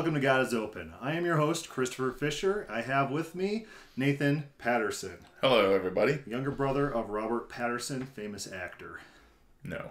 [0.00, 0.94] Welcome to God is Open.
[0.98, 2.66] I am your host, Christopher Fisher.
[2.70, 3.66] I have with me
[3.98, 6.20] Nathan Patterson, Hello, everybody.
[6.26, 9.00] younger brother of Robert Patterson, famous actor.
[9.62, 9.90] No.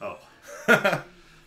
[0.00, 0.18] Oh.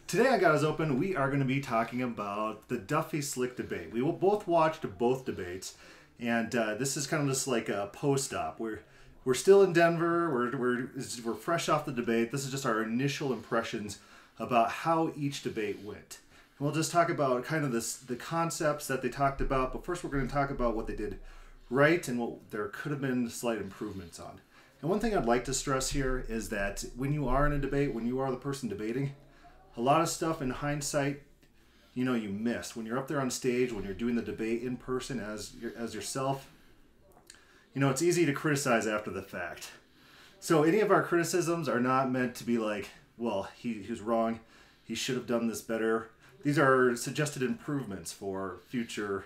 [0.08, 3.58] Today on God is Open, we are going to be talking about the Duffy Slick
[3.58, 3.92] debate.
[3.92, 5.74] We will both watched both debates,
[6.20, 8.60] and uh, this is kind of just like a post-op.
[8.60, 8.82] We're
[9.24, 10.32] we're still in Denver.
[10.32, 10.90] We're, we're
[11.26, 12.32] we're fresh off the debate.
[12.32, 13.98] This is just our initial impressions
[14.38, 16.20] about how each debate went.
[16.60, 19.74] We'll just talk about kind of this the concepts that they talked about.
[19.74, 21.20] But first, we're going to talk about what they did
[21.70, 24.40] right and what there could have been slight improvements on.
[24.82, 27.60] And one thing I'd like to stress here is that when you are in a
[27.60, 29.16] debate, when you are the person debating,
[29.76, 31.24] a lot of stuff in hindsight,
[31.94, 34.64] you know, you missed when you're up there on stage, when you're doing the debate
[34.64, 36.50] in person as as yourself.
[37.74, 39.72] You know, it's easy to criticize after the fact.
[40.40, 44.00] So any of our criticisms are not meant to be like, well, he, he was
[44.00, 44.40] wrong.
[44.84, 46.12] He should have done this better.
[46.46, 49.26] These are suggested improvements for future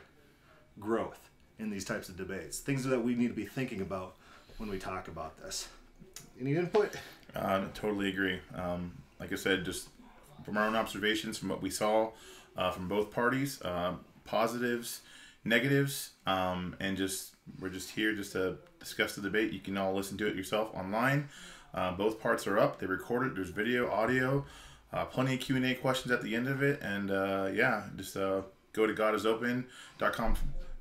[0.80, 2.60] growth in these types of debates.
[2.60, 4.16] Things that we need to be thinking about
[4.58, 5.68] when we talk about this.
[6.40, 6.96] Any input?
[7.36, 8.40] Uh, totally agree.
[8.56, 9.90] Um, like I said, just
[10.46, 12.12] from our own observations, from what we saw
[12.56, 15.02] uh, from both parties, uh, positives,
[15.44, 19.52] negatives, um, and just we're just here just to discuss the debate.
[19.52, 21.28] You can all listen to it yourself online.
[21.74, 22.80] Uh, both parts are up.
[22.80, 23.36] They recorded.
[23.36, 24.46] There's video, audio,
[24.94, 27.84] uh, plenty of Q and A questions at the end of it, and uh, yeah,
[27.96, 28.42] just uh,
[28.74, 30.36] go to godisopen.com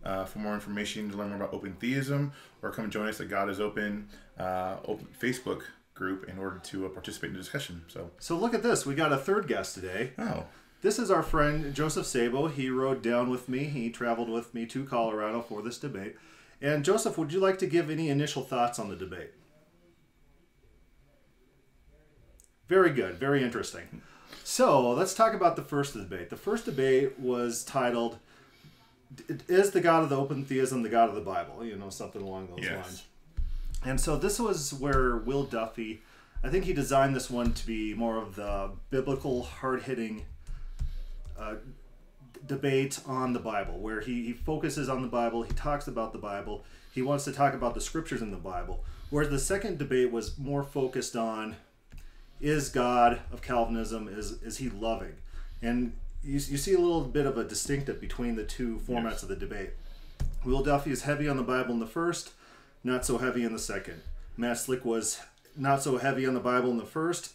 [0.05, 3.29] uh, for more information to learn more about open theism, or come join us at
[3.29, 5.63] God is Open, uh, open Facebook
[5.95, 7.83] group in order to uh, participate in the discussion.
[7.89, 8.87] So, So look at this.
[8.87, 10.13] We got a third guest today.
[10.19, 10.45] oh,
[10.81, 12.47] This is our friend Joseph Sabo.
[12.47, 13.65] He rode down with me.
[13.65, 16.15] He traveled with me to Colorado for this debate.
[16.63, 19.33] And Joseph, would you like to give any initial thoughts on the debate?
[22.69, 23.15] Very good.
[23.15, 24.03] Very interesting.
[24.45, 26.31] So let's talk about the first debate.
[26.31, 28.19] The first debate was titled
[29.49, 32.23] "Is the God of the Open Theism the God of the Bible?" You know, something
[32.23, 32.85] along those Yes.
[32.87, 33.03] lines.
[33.85, 36.03] And so this was where Will Duffy,
[36.43, 40.25] I think he designed this one to be more of the biblical, hard hitting
[41.39, 41.55] uh,
[42.47, 46.19] debate on the Bible, where he, he focuses on the Bible, he talks about the
[46.19, 48.83] Bible, he wants to talk about the scriptures in the Bible.
[49.11, 51.55] Whereas the second debate was more focused on
[52.41, 55.15] is God of Calvinism, is, is he loving?
[55.63, 59.23] And you, you see a little bit of a distinctive between the two formats Yes.
[59.25, 59.71] of the debate.
[60.45, 62.31] Will Duffy is heavy on the Bible in the first,
[62.85, 64.03] not so heavy in the second.
[64.37, 65.21] Matt Slick was
[65.57, 67.33] not so heavy on the Bible in the first,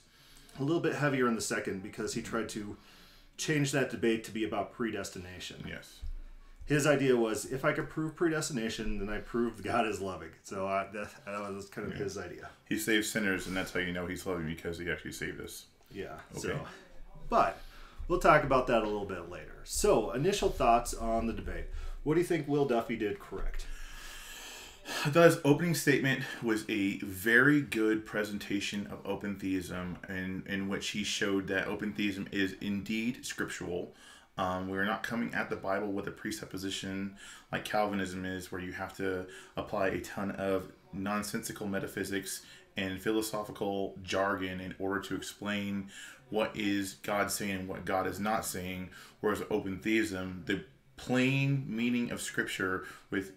[0.59, 2.77] a little bit heavier in the second because he tried to
[3.35, 5.63] change that debate to be about predestination.
[5.67, 5.99] yes.
[6.65, 10.29] His idea was if I could prove predestination, then I proved God is loving.
[10.43, 12.49] So uh, that, that was kind of his idea.
[12.69, 15.65] He saves sinners, and that's how you know he's loving because he actually saved us.
[15.91, 16.13] Yeah.
[16.31, 16.39] Okay.
[16.39, 16.59] So,
[17.29, 17.59] but
[18.07, 19.59] we'll talk about that a little bit later.
[19.65, 21.65] So, initial thoughts on the debate.
[22.03, 23.65] What do you think Will Duffy did correct?
[25.05, 30.67] I thought his opening statement was a very good presentation of open theism, in, in
[30.67, 33.93] which he showed that open theism is indeed scriptural.
[34.37, 37.15] Um, we're not coming at the Bible with a presupposition
[37.51, 42.43] like Calvinism is, where you have to apply a ton of nonsensical metaphysics
[42.75, 45.89] and philosophical jargon in order to explain
[46.29, 48.89] what is God saying and what God is not saying.
[49.21, 50.63] Whereas open theism, the
[50.97, 53.33] plain meaning of Scripture with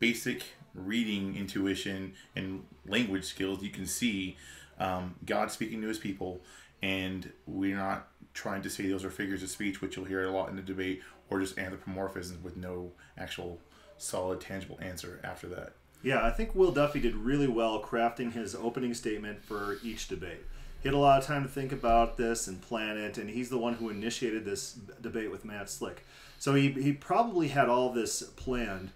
[0.00, 0.42] basic
[0.74, 4.36] reading intuition and language skills, you can see
[4.80, 6.40] um, God speaking to his people,
[6.82, 10.30] and we're not trying to say those are figures of speech, which you'll hear a
[10.30, 13.58] lot in the debate, or just anthropomorphisms with no actual
[13.98, 15.72] solid, tangible answer after that.
[16.02, 20.44] Yeah, I think Will Duffy did really well crafting his opening statement for each debate.
[20.82, 23.50] He had a lot of time to think about this and plan it, and he's
[23.50, 26.04] the one who initiated this debate with Matt Slick.
[26.40, 28.90] So he, he probably had all this planned,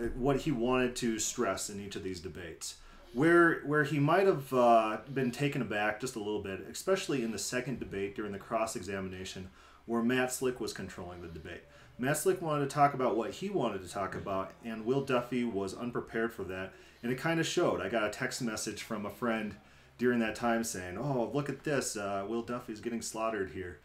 [0.00, 2.76] uh, what he wanted to stress in each of these debates.
[3.14, 7.30] Where where he might have uh, been taken aback just a little bit, especially in
[7.30, 9.50] the second debate during the cross examination,
[9.86, 11.62] where Matt Slick was controlling the debate.
[11.96, 15.44] Matt Slick wanted to talk about what he wanted to talk about, and Will Duffy
[15.44, 16.72] was unprepared for that,
[17.02, 17.80] and it kind of showed.
[17.80, 19.54] I got a text message from a friend
[19.96, 21.96] during that time saying, "Oh, look at this!
[21.96, 23.78] Uh, Will Duffy's getting slaughtered here."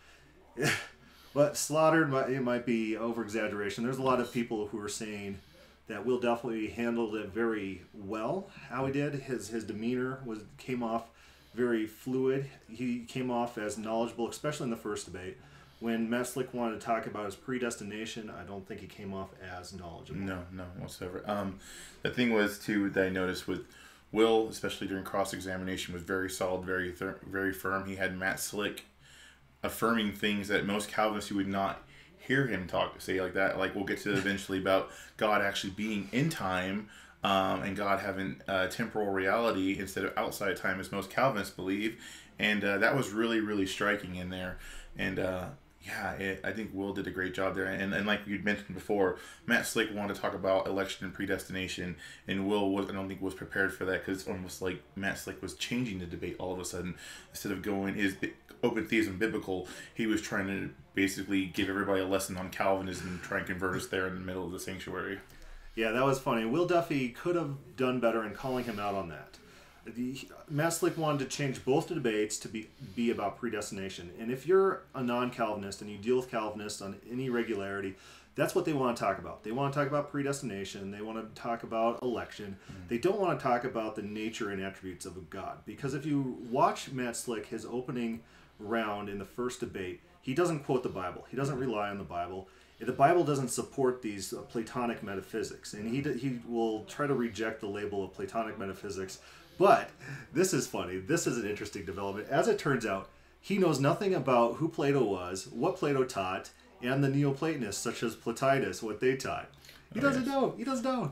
[1.33, 3.83] but slaughtered might, it might be over exaggeration.
[3.83, 5.37] There's a lot of people who are saying
[5.89, 8.47] that Will definitely handled it very well.
[8.69, 11.09] How he did, his his demeanor was came off
[11.53, 12.45] very fluid.
[12.69, 15.37] He came off as knowledgeable, especially in the first debate.
[15.79, 19.29] When Matt Slick wanted to talk about his predestination, I don't think he came off
[19.41, 20.19] as knowledgeable.
[20.19, 21.23] No, no, whatsoever.
[21.25, 21.59] Um,
[22.03, 23.65] the thing was too that I noticed with
[24.11, 27.87] Will, especially during cross examination, was very solid, very very firm.
[27.87, 28.85] He had Matt Slick
[29.63, 31.83] affirming things that most Calvinists who would not
[32.29, 33.57] hear him talk say like that.
[33.57, 36.87] Like we'll get to eventually about God actually being in time.
[37.21, 42.01] Um, and God having uh, temporal reality instead of outside time, as most Calvinists believe,
[42.39, 44.57] and uh, that was really, really striking in there.
[44.97, 45.47] And uh,
[45.81, 47.65] yeah, it, I think Will did a great job there.
[47.65, 51.97] And, and like you'd mentioned before, Matt Slick wanted to talk about election and predestination,
[52.25, 55.17] and Will was I don't think was prepared for that because it's almost like Matt
[55.17, 56.95] Slick was changing the debate all of a sudden
[57.31, 58.15] instead of going is
[58.63, 59.67] open theism biblical.
[59.93, 63.73] He was trying to basically give everybody a lesson on Calvinism and try and convert
[63.73, 65.17] us there in the middle of the sanctuary.
[65.73, 66.43] Yeah, that was funny.
[66.43, 69.37] Will Duffy could have done better in calling him out on that.
[69.85, 70.19] The,
[70.49, 72.67] Matt Slick wanted to change both the debates to be
[72.97, 74.11] be about predestination.
[74.19, 77.95] And if you're a non-Calvinist and you deal with Calvinists on any regularity,
[78.35, 79.45] that's what they want to talk about.
[79.45, 80.91] They want to talk about predestination.
[80.91, 82.57] They want to talk about election.
[82.69, 82.81] Mm-hmm.
[82.89, 85.59] They don't want to talk about the nature and attributes of a God.
[85.65, 88.19] Because if you watch Matt Slick, his opening
[88.59, 91.25] round in the first debate, he doesn't quote the Bible.
[91.29, 92.47] He doesn't rely on the Bible.
[92.79, 97.59] The Bible doesn't support these uh, Platonic metaphysics, and he he will try to reject
[97.59, 99.19] the label of Platonic metaphysics
[99.59, 99.89] but
[100.33, 100.97] this is funny.
[100.99, 102.29] This is an interesting development.
[102.29, 103.09] As it turns out,
[103.41, 106.49] he knows nothing about who Plato was, what Plato taught,
[106.81, 109.49] and the Neoplatonists, such as Plotinus, what they taught.
[109.93, 110.55] He oh, doesn't know.
[110.57, 111.11] He doesn't know.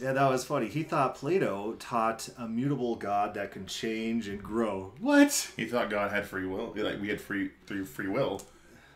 [0.00, 0.68] Yeah, that was funny.
[0.68, 4.92] He thought Plato taught a mutable God that can change and grow.
[5.00, 5.52] What?
[5.56, 6.74] He thought God had free will.
[6.76, 8.42] Like we had free through free will,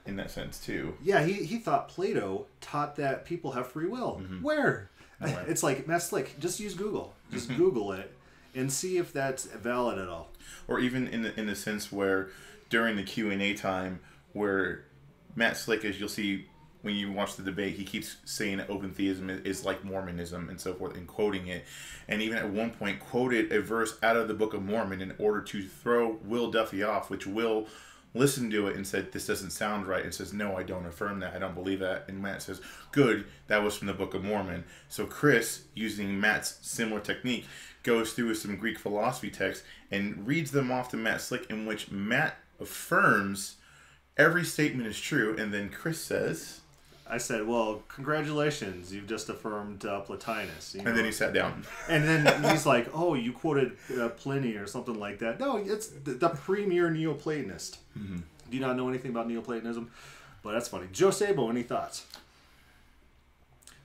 [0.07, 0.97] in that sense too.
[1.03, 4.21] Yeah, he, he thought Plato taught that people have free will.
[4.23, 4.43] Mm-hmm.
[4.43, 4.91] Where?
[5.21, 7.13] It's like that's like just use Google.
[7.33, 8.15] Just Google it,
[8.55, 10.31] and see if that's valid at all.
[10.69, 12.29] Or even in the in the sense where
[12.71, 13.99] during the Q and A time,
[14.33, 14.85] where
[15.35, 16.47] Matt Slick, as you'll see
[16.83, 20.75] when you watch the debate, he keeps saying open theism is like Mormonism and so
[20.75, 21.65] forth, and quoting it,
[22.07, 25.15] and even at one point quoted a verse out of the Book of Mormon in
[25.19, 27.67] order to throw Will Duffy off, which Will
[28.15, 31.21] listened to it and said, This doesn't sound right, and says, No, I don't affirm
[31.21, 31.35] that.
[31.35, 32.05] I don't believe that.
[32.09, 32.61] And Matt says,
[32.93, 34.65] Good, that was from the Book of Mormon.
[34.89, 37.47] So Chris, using Matt's similar technique,
[37.83, 41.91] goes through some Greek philosophy texts and reads them off to Matt Slick, in which
[41.91, 43.57] Matt affirms
[44.17, 46.61] every statement is true, and then Chris says,
[47.11, 50.89] I said, "Well, congratulations, you've just affirmed uh, Plotinus." You know?
[50.89, 51.65] And then he sat down.
[51.89, 55.89] And then he's like, "Oh, you quoted uh, Pliny or something like that." No, it's
[55.89, 57.79] the, the premier Neoplatonist.
[57.99, 58.19] Mm-hmm.
[58.51, 59.91] Do you not know anything about Neoplatonism?
[60.43, 60.87] But that's funny.
[60.93, 62.07] Joe Sabo, any thoughts?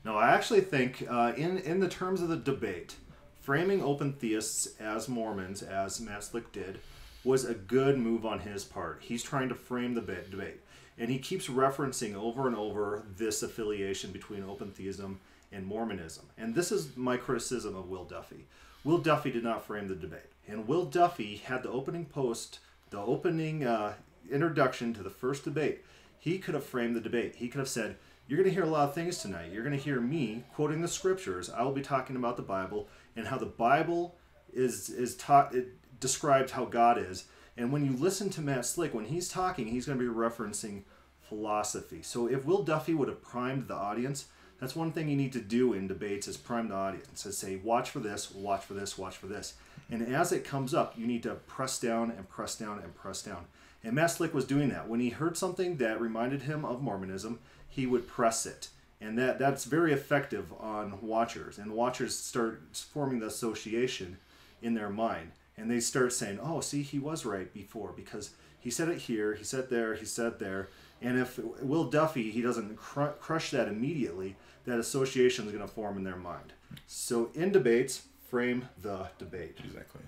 [0.05, 2.95] No, I actually think uh, in in the terms of the debate,
[3.41, 6.79] framing open theists as Mormons, as Matt Slick did,
[7.23, 8.99] was a good move on his part.
[9.01, 10.59] He's trying to frame the debate.
[10.98, 15.19] And he keeps referencing over and over this affiliation between open theism
[15.51, 16.25] and Mormonism.
[16.38, 18.45] And this is my criticism of Will Duffy.
[18.84, 20.30] Will Duffy did not frame the debate.
[20.48, 22.60] And Will Duffy had the opening post,
[22.90, 23.94] the opening uh,
[24.31, 25.84] introduction to the first debate.
[26.19, 27.36] He could have framed the debate.
[27.36, 27.98] He could have said,
[28.28, 29.51] You're going to hear a lot of things tonight.
[29.51, 31.50] You're going to hear me quoting the scriptures.
[31.50, 34.16] I will be talking about the Bible and how the Bible
[34.54, 35.69] is is taught it
[36.00, 37.25] describes how God is.
[37.57, 40.83] And when you listen to Matt Slick, when he's talking, he's going to be referencing
[41.21, 42.01] philosophy.
[42.01, 44.25] So if Will Duffy would have primed the audience,
[44.59, 47.57] that's one thing you need to do in debates is prime the audience and say,
[47.57, 49.54] watch for this, watch for this, watch for this.
[49.92, 53.21] And as it comes up, you need to press down and press down and press
[53.21, 53.45] down.
[53.83, 54.87] And Matt Slick was doing that.
[54.87, 58.69] When he heard something that reminded him of Mormonism, he would press it
[59.04, 64.18] and that that's very effective on watchers and watchers start forming the association
[64.61, 68.69] in their mind and they start saying oh see he was right before because he
[68.69, 70.69] said it here he said there he said there
[71.02, 75.74] and if will duffy he doesn't cr- crush that immediately that association is going to
[75.74, 76.54] form in their mind
[76.88, 80.02] so in debates frame the debate exactly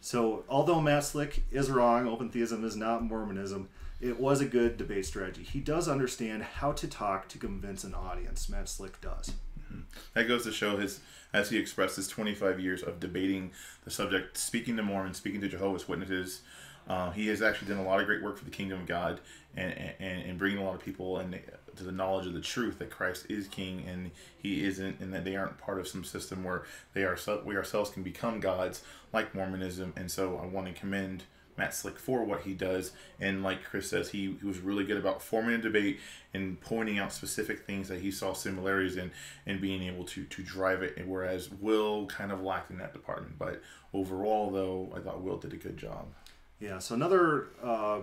[0.00, 3.68] so although matt slick is wrong open theism is not mormonism
[4.04, 5.42] it was a good debate strategy.
[5.42, 8.50] He does understand how to talk to convince an audience.
[8.50, 9.32] Matt Slick does.
[9.74, 9.98] Mm-hmm.
[10.14, 11.00] That goes to show his,
[11.32, 13.52] as he expressed his 25 years of debating
[13.84, 16.42] the subject, speaking to Mormons, speaking to Jehovah's Witnesses.
[16.88, 19.20] Uh, he has actually done a lot of great work for the kingdom of God
[19.56, 21.40] and, and, and bringing a lot of people and
[21.76, 25.24] to the knowledge of the truth that Christ is King and He isn't, and that
[25.24, 29.34] they aren't part of some system where they are we ourselves can become gods like
[29.34, 29.92] Mormonism.
[29.96, 31.24] And so I want to commend
[31.56, 32.92] Matt Slick for what he does.
[33.20, 36.00] And like Chris says, he, he was really good about forming a debate
[36.32, 39.10] and pointing out specific things that he saw similarities in
[39.46, 40.96] and being able to, to drive it.
[40.96, 43.38] And whereas Will kind of lacked in that department.
[43.38, 46.06] But overall, though, I thought Will did a good job.
[46.60, 48.00] Yeah, so another uh,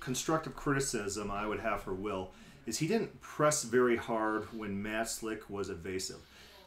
[0.00, 2.30] constructive criticism I would have for Will
[2.66, 6.18] is he didn't press very hard when Matt Slick was evasive.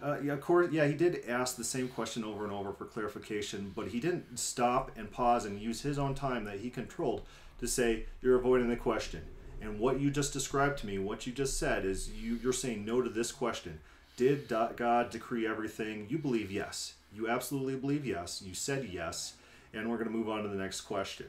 [0.02, 2.86] Uh, yeah, of course, yeah, he did ask the same question over and over for
[2.86, 7.22] clarification, but he didn't stop and pause and use his own time that he controlled
[7.60, 9.22] to say, You're avoiding the question.
[9.62, 12.84] And what you just described to me, what you just said, is you, you're saying
[12.84, 13.80] no to this question.
[14.18, 16.08] Did God decree everything?
[16.10, 16.96] You believe yes.
[17.14, 18.42] You absolutely believe yes.
[18.44, 19.36] You said yes.
[19.74, 21.28] And we're going to move on to the next question.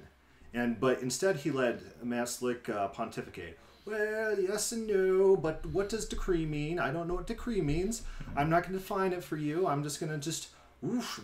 [0.55, 3.59] And but instead he let Matt Slick uh, pontificate.
[3.85, 6.79] Well, yes and no, but what does decree mean?
[6.79, 8.03] I don't know what decree means.
[8.37, 9.67] I'm not going to define it for you.
[9.67, 10.51] I'm just going to just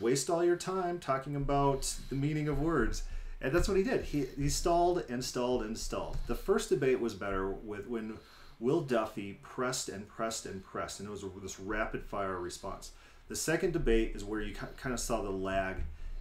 [0.00, 3.04] waste all your time talking about the meaning of words.
[3.40, 4.04] And that's what he did.
[4.04, 6.16] He, he stalled and stalled and stalled.
[6.26, 8.18] The first debate was better with when
[8.58, 12.90] Will Duffy pressed and pressed and pressed, and it was this rapid fire response.
[13.28, 15.76] The second debate is where you kind of saw the lag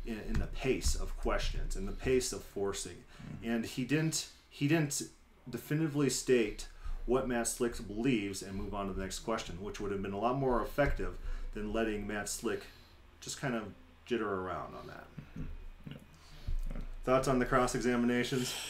[0.08, 3.04] in, in the pace of questions and the pace of forcing.
[3.22, 3.52] Mm-hmm.
[3.52, 5.04] And he didn't he didn't
[5.50, 6.68] definitively state
[7.06, 10.14] what Matt Slick believes and move on to the next question, which would have been
[10.14, 11.18] a lot more effective
[11.54, 12.64] than letting Matt Slick
[13.22, 13.64] just kind of
[14.08, 15.06] jitter around on that.
[15.38, 15.92] Mm-hmm.
[15.92, 16.78] Yeah.
[17.06, 18.54] Thoughts on the cross examinations?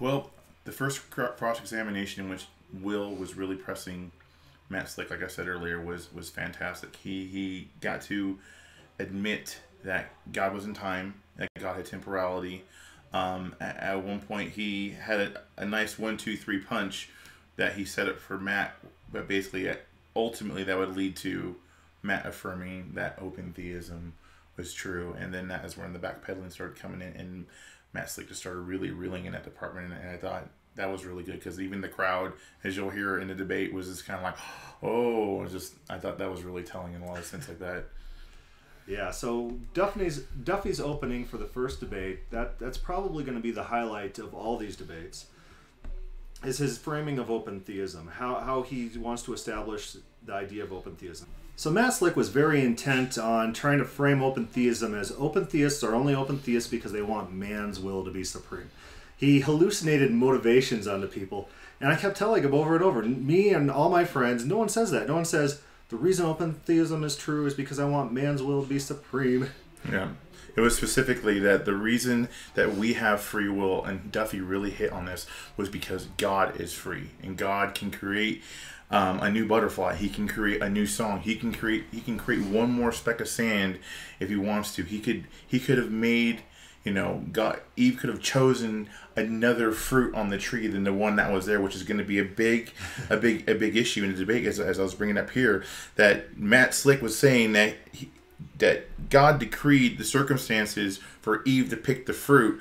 [0.00, 0.30] Well,
[0.64, 2.46] the first cross examination in which
[2.80, 4.12] Will was really pressing
[4.70, 6.96] Matt Slick, like I said earlier, was was fantastic.
[6.96, 8.38] He he got to
[8.98, 12.64] admit that God was in time, that God had temporality.
[13.12, 17.08] Um, at, at, one point, he had a, a, nice one, two, three punch
[17.56, 18.76] that he set up for Matt,
[19.12, 19.74] but basically, uh,
[20.14, 21.56] ultimately, that would lead to
[22.02, 24.14] Matt affirming that open theism
[24.56, 27.46] was true, and then that is when the backpedaling started coming in, and
[27.92, 31.24] Matt Slick just started really reeling in that department, and I thought that was really
[31.24, 32.32] good because even the crowd,
[32.62, 34.36] as you'll hear in the debate, was just kind of like,
[34.82, 37.86] oh, just I thought that was really telling in a lot of sense like that.
[38.90, 43.52] Yeah, so Duffy's Duffy's opening for the first debate that that's probably going to be
[43.52, 45.26] the highlight of all these debates.
[46.42, 50.72] Is his framing of open theism, how how he wants to establish the idea of
[50.72, 51.28] open theism.
[51.54, 55.84] So Matt Slick was very intent on trying to frame open theism as open theists
[55.84, 58.70] are only open theists because they want man's will to be supreme.
[59.16, 61.48] He hallucinated motivations onto people,
[61.80, 64.70] and I kept telling him over and over, me and all my friends, no one
[64.70, 65.06] says that.
[65.06, 68.62] No one says the reason open theism is true is because I want man's will
[68.62, 69.50] to be supreme.
[69.90, 70.10] Yeah.
[70.56, 74.92] It was specifically that the reason that we have free will, and Duffy really hit
[74.92, 78.42] on this, was because God is free, and God can create
[78.90, 79.94] um, a new butterfly.
[79.94, 81.20] He can create a new song.
[81.20, 81.84] He can create.
[81.92, 83.78] He can create one more speck of sand
[84.18, 84.82] if he wants to.
[84.82, 85.26] He could.
[85.46, 86.42] He could have made
[86.84, 91.16] you know, God, Eve could have chosen another fruit on the tree than the one
[91.16, 92.72] that was there, which is going to be a big,
[93.10, 94.46] a big, a big issue in the debate.
[94.46, 95.62] As, as I was bringing up here,
[95.96, 98.10] that Matt Slick was saying that he,
[98.58, 102.60] that God decreed the circumstances for Eve to pick the fruit,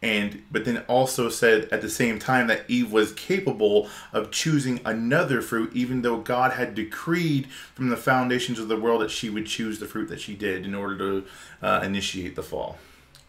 [0.00, 4.80] and but then also said at the same time that Eve was capable of choosing
[4.84, 9.28] another fruit, even though God had decreed from the foundations of the world that she
[9.28, 11.26] would choose the fruit that she did in order to
[11.60, 12.78] uh, initiate the fall.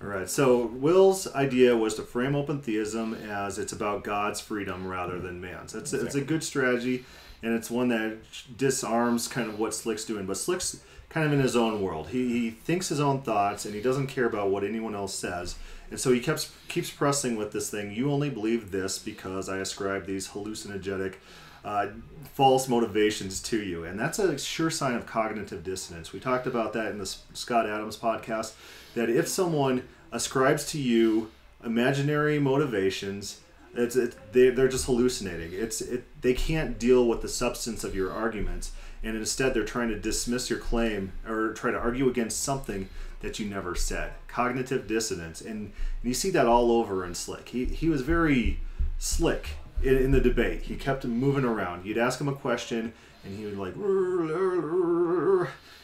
[0.02, 0.30] All right.
[0.30, 5.42] So Will's idea was to frame open theism as it's about God's freedom rather than
[5.42, 5.76] man's.
[5.76, 6.08] It's exactly.
[6.08, 7.06] it's a good strategy,
[7.44, 8.18] and it's one that
[8.56, 10.26] disarms kind of what Slick's doing.
[10.26, 10.80] But Slick's
[11.10, 12.10] kind of in his own world.
[12.10, 15.56] He, he thinks his own thoughts, and he doesn't care about what anyone else says.
[15.90, 17.92] And so he keeps keeps pressing with this thing.
[17.92, 21.16] You only believe this because I ascribe these hallucinogenic.
[21.64, 21.88] Uh,
[22.34, 23.84] false motivations to you.
[23.84, 26.14] And that's a sure sign of cognitive dissonance.
[26.14, 28.54] We talked about that in the Scott Adams podcast
[28.96, 31.32] that if someone ascribes to you
[31.64, 33.42] imaginary motivations,
[33.76, 35.52] it's it, they, they're just hallucinating.
[35.54, 38.72] It's it, they can't deal with the substance of your arguments,
[39.04, 42.90] and instead they're trying to dismiss your claim or try to argue against something
[43.22, 44.14] that you never said.
[44.28, 47.50] Cognitive dissonance, and, and you see that all over in Slick.
[47.50, 48.60] He he was very
[48.98, 49.52] slick
[49.84, 50.64] in, in the debate.
[50.64, 51.86] He kept moving around.
[51.86, 52.94] You'd ask him a question,
[53.24, 53.76] and he would like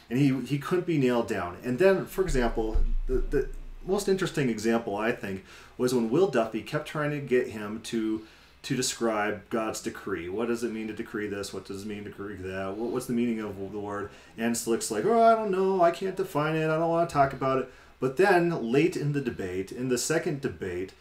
[0.09, 1.57] and he he couldn't be nailed down.
[1.63, 3.49] And then, for example, the the
[3.85, 5.43] most interesting example I think
[5.77, 8.25] was when Will Duffy kept trying to get him to
[8.63, 10.27] to describe God's decree.
[10.27, 11.53] What does it mean to decree this?
[11.53, 12.75] What does it mean to decree that?
[12.75, 14.09] What, what's the meaning of the word?
[14.39, 15.83] And Slick's like, oh, I don't know.
[15.83, 16.65] I can't define it.
[16.65, 17.71] I don't want to talk about it.
[17.99, 20.93] But then late in the debate, in the second debate,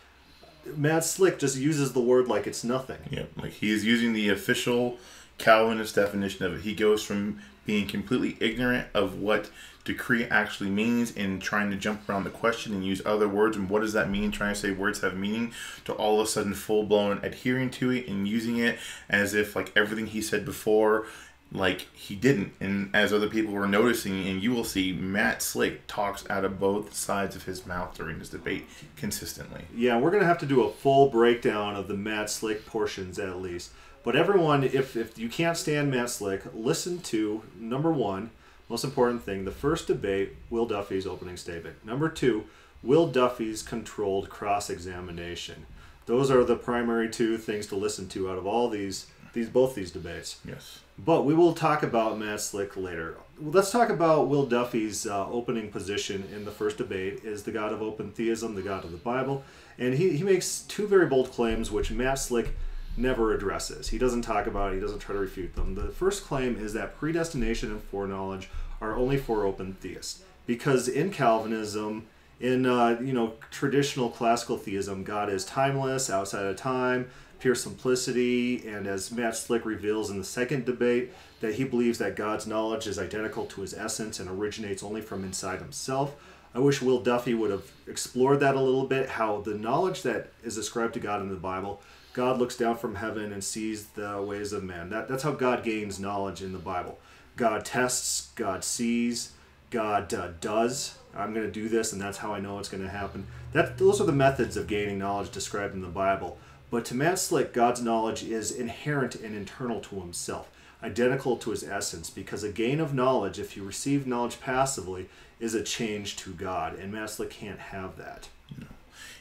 [0.76, 2.99] Matt Slick just uses the word like it's nothing.
[3.11, 4.99] Yeah, like he's using the official
[5.38, 6.61] Calvinist definition of it.
[6.62, 9.50] He goes from being completely ignorant of what
[9.85, 13.68] decree actually means and trying to jump around the question and use other words and
[13.68, 15.52] what does that mean trying to say words have meaning
[15.85, 18.78] to all of a sudden full-blown adhering to it and using it
[19.11, 21.06] as if like everything he said before
[21.54, 25.87] like he didn't and as other people were noticing and you will see matt slick
[25.87, 30.25] talks out of both sides of his mouth during this debate consistently yeah we're gonna
[30.25, 33.70] have to do a full breakdown of the matt slick portions at least
[34.04, 38.30] but everyone, if, if you can't stand Matt Slick, listen to number one,
[38.68, 41.84] most important thing, the first debate, Will Duffy's opening statement.
[41.87, 42.44] Number two,
[42.82, 45.64] Will Duffy's controlled cross examination.
[46.04, 49.75] Those are the primary two things to listen to out of all these these both
[49.75, 50.38] these debates.
[50.46, 50.80] Yes.
[50.99, 53.17] But we will talk about Matt Slick later.
[53.41, 57.73] Let's talk about Will Duffy's uh, opening position in the first debate is the God
[57.73, 59.43] of open theism, the God of the Bible.
[59.77, 62.55] And he, he makes two very bold claims which Matt Slick
[62.97, 63.89] never addresses.
[63.89, 65.75] He doesn't talk about it, he doesn't try to refute them.
[65.75, 68.49] The first claim is that predestination and foreknowledge
[68.81, 70.23] are only for open theists.
[70.47, 72.07] Because in Calvinism,
[72.39, 77.09] in uh, you know traditional classical theism, God is timeless, outside of time,
[77.45, 82.17] pure simplicity, and as Matt Slick reveals in the second debate, that he believes that
[82.17, 86.15] God's knowledge is identical to his essence and originates only from inside himself.
[86.55, 90.33] I wish Will Duffy would have explored that a little bit, how the knowledge that
[90.43, 91.83] is ascribed to God in the Bible,
[92.15, 94.89] God looks down from heaven and sees the ways of man.
[94.89, 96.99] That, that's how God gains knowledge in the Bible.
[97.37, 99.33] God tests, God sees,
[99.69, 100.97] God uh, does.
[101.15, 103.27] I'm going to do this, and that's how I know it's going to happen.
[103.53, 106.39] That those are the methods of gaining knowledge described in the Bible.
[106.75, 110.50] But to Matt Slick, God's knowledge is inherent and internal to Himself,
[110.83, 112.11] identical to His essence.
[112.11, 116.76] Because a gain of knowledge, if you receive knowledge passively, is a change to God,
[116.76, 118.28] and Matt Slick can't have that.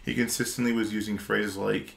[0.03, 1.95] He consistently was using phrases like.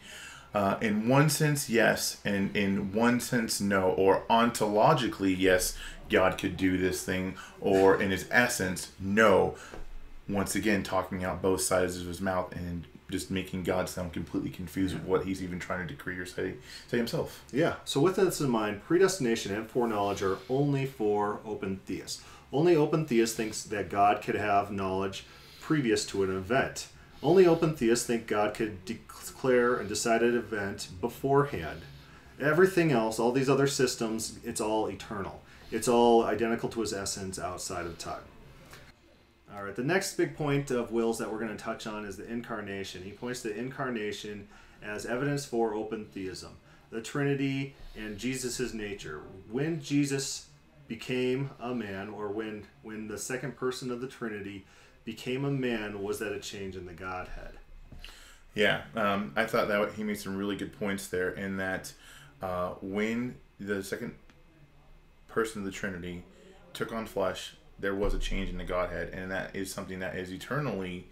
[0.54, 3.92] Uh, in one sense, yes, and in one sense, no.
[3.92, 5.74] Or ontologically, yes,
[6.10, 9.54] God could do this thing, or in his essence, no.
[10.28, 14.50] Once again, talking out both sides of his mouth and just making God sound completely
[14.50, 16.54] confused with what he's even trying to decree or say,
[16.88, 17.44] say himself.
[17.52, 17.76] Yeah.
[17.84, 22.22] So with this in mind, predestination and foreknowledge are only for open theists.
[22.52, 25.24] Only open theists thinks that God could have knowledge
[25.60, 26.88] previous to an event.
[27.22, 31.82] Only open theists think God could declare and decide an event beforehand.
[32.40, 35.42] Everything else, all these other systems, it's all eternal.
[35.70, 38.22] It's all identical to his essence outside of time.
[39.56, 42.18] All right, the next big point of Will's that we're going to touch on is
[42.18, 43.02] the incarnation.
[43.02, 44.48] He points to incarnation
[44.82, 46.58] as evidence for open theism,
[46.90, 49.22] the Trinity, and Jesus' nature.
[49.50, 50.48] When Jesus
[50.88, 54.66] became a man, or when, when the second person of the Trinity
[55.06, 57.54] became a man, was that a change in the Godhead?
[58.54, 61.94] Yeah, um, I thought that he made some really good points there in that
[62.42, 64.16] uh, when the second
[65.28, 66.24] person of the Trinity
[66.74, 70.16] took on flesh, there was a change in the Godhead, and that is something that
[70.16, 71.08] is eternally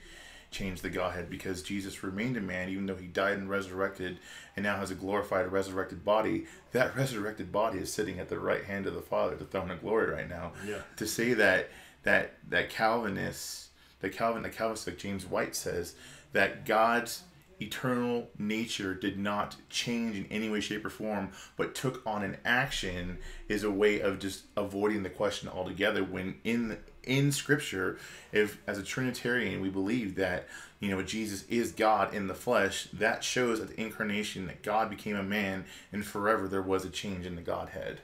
[0.51, 4.19] changed the Godhead because Jesus remained a man even though he died and resurrected
[4.57, 6.47] and now has a glorified resurrected body.
[6.73, 9.81] That resurrected body is sitting at the right hand of the Father, the throne of
[9.83, 10.53] glory right now.
[10.67, 10.79] Yeah.
[10.97, 11.71] To say that
[12.05, 13.69] that that Calvinists,
[14.01, 15.97] the Calvin, the Calvinist like James White says
[16.33, 17.25] that God's
[17.61, 22.37] eternal nature did not change in any way, shape, or form, but took on an
[22.45, 26.03] action is a way of just avoiding the question altogether.
[26.03, 27.99] When in in Scripture,
[28.33, 30.47] if as a Trinitarian we believe that
[30.81, 34.91] you know Jesus is God in the flesh, that shows at the incarnation that God
[34.91, 38.01] became a man, and forever there was a change in the Godhead.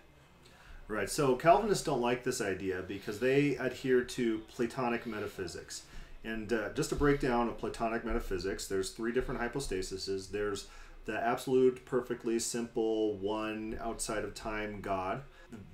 [0.90, 1.08] Right.
[1.08, 5.82] So Calvinists don't like this idea because they adhere to Platonic metaphysics.
[6.24, 10.28] And uh, just a breakdown of Platonic metaphysics, there's three different hypostases.
[10.28, 10.66] There's
[11.06, 15.22] the absolute, perfectly simple, one outside of time God.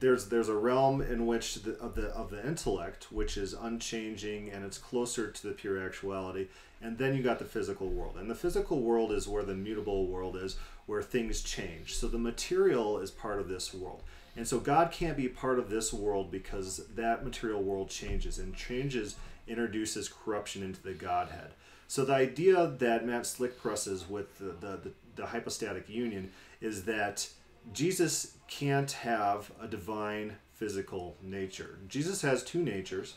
[0.00, 4.50] There's there's a realm in which the, of the of the intellect, which is unchanging
[4.50, 6.46] and it's closer to the pure actuality.
[6.80, 10.06] And then you got the physical world, and the physical world is where the mutable
[10.06, 10.56] world is,
[10.86, 11.94] where things change.
[11.94, 14.02] So the material is part of this world.
[14.36, 18.54] And so God can't be part of this world because that material world changes and
[18.54, 21.52] changes introduces corruption into the Godhead.
[21.88, 26.84] So the idea that Matt Slick presses with the, the, the, the hypostatic union is
[26.84, 27.28] that
[27.72, 31.78] Jesus can't have a divine physical nature.
[31.88, 33.16] Jesus has two natures,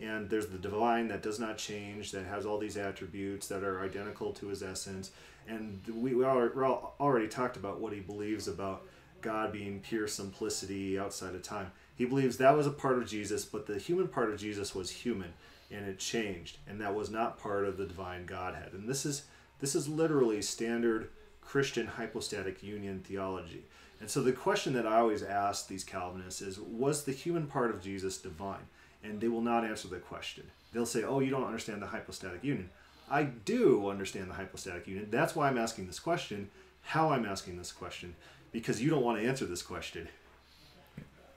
[0.00, 3.82] and there's the divine that does not change, that has all these attributes that are
[3.82, 5.12] identical to his essence.
[5.48, 8.82] And we, we already talked about what he believes about
[9.20, 11.70] God being pure simplicity outside of time.
[11.94, 14.90] He believes that was a part of Jesus, but the human part of Jesus was
[14.90, 15.32] human
[15.72, 18.72] and it changed and that was not part of the divine godhead.
[18.72, 19.24] And this is
[19.60, 21.08] this is literally standard
[21.40, 23.64] christian hypostatic union theology.
[24.00, 27.70] And so the question that i always ask these calvinists is was the human part
[27.70, 28.66] of jesus divine?
[29.04, 30.44] And they will not answer the question.
[30.72, 32.70] They'll say oh you don't understand the hypostatic union.
[33.10, 35.08] I do understand the hypostatic union.
[35.10, 36.50] That's why i'm asking this question
[36.82, 38.14] how i'm asking this question
[38.50, 40.08] because you don't want to answer this question.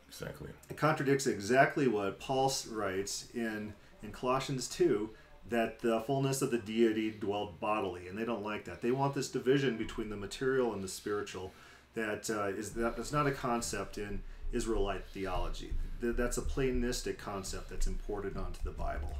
[0.07, 0.49] Exactly.
[0.69, 3.73] It contradicts exactly what paul writes in
[4.05, 5.09] in Colossians 2
[5.49, 8.81] that the fullness of the deity dwelled bodily, and they don't like that.
[8.81, 11.51] They want this division between the material and the spiritual.
[11.93, 15.71] That uh, is that, that's not a concept in Israelite theology.
[16.01, 19.15] That's a Platonistic concept that's imported onto the Bible.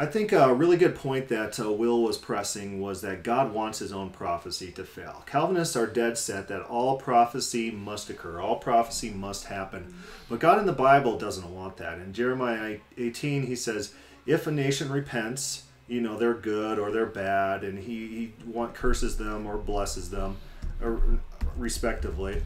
[0.00, 3.80] I think a really good point that uh, Will was pressing was that God wants
[3.80, 5.24] his own prophecy to fail.
[5.26, 9.92] Calvinists are dead set that all prophecy must occur, all prophecy must happen.
[10.28, 11.98] But God in the Bible doesn't want that.
[11.98, 13.92] In Jeremiah 18, he says,
[14.24, 18.74] If a nation repents, you know, they're good or they're bad, and he, he want,
[18.74, 20.36] curses them or blesses them,
[20.80, 21.02] or,
[21.56, 22.42] respectively.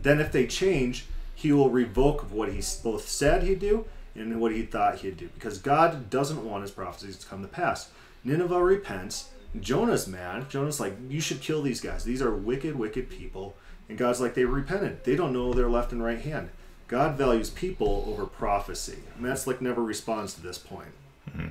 [0.00, 4.52] Then if they change, he will revoke what he both said he'd do and what
[4.52, 7.90] he thought he'd do because God doesn't want his prophecies to come to pass.
[8.24, 9.30] Nineveh repents.
[9.60, 10.48] Jonah's mad.
[10.48, 12.04] Jonah's like, you should kill these guys.
[12.04, 13.54] These are wicked, wicked people.
[13.88, 15.04] And God's like, they repented.
[15.04, 16.50] They don't know their left and right hand.
[16.88, 18.98] God values people over prophecy.
[19.18, 20.92] Matt Slick never responds to this point.
[21.30, 21.48] Mm-hmm.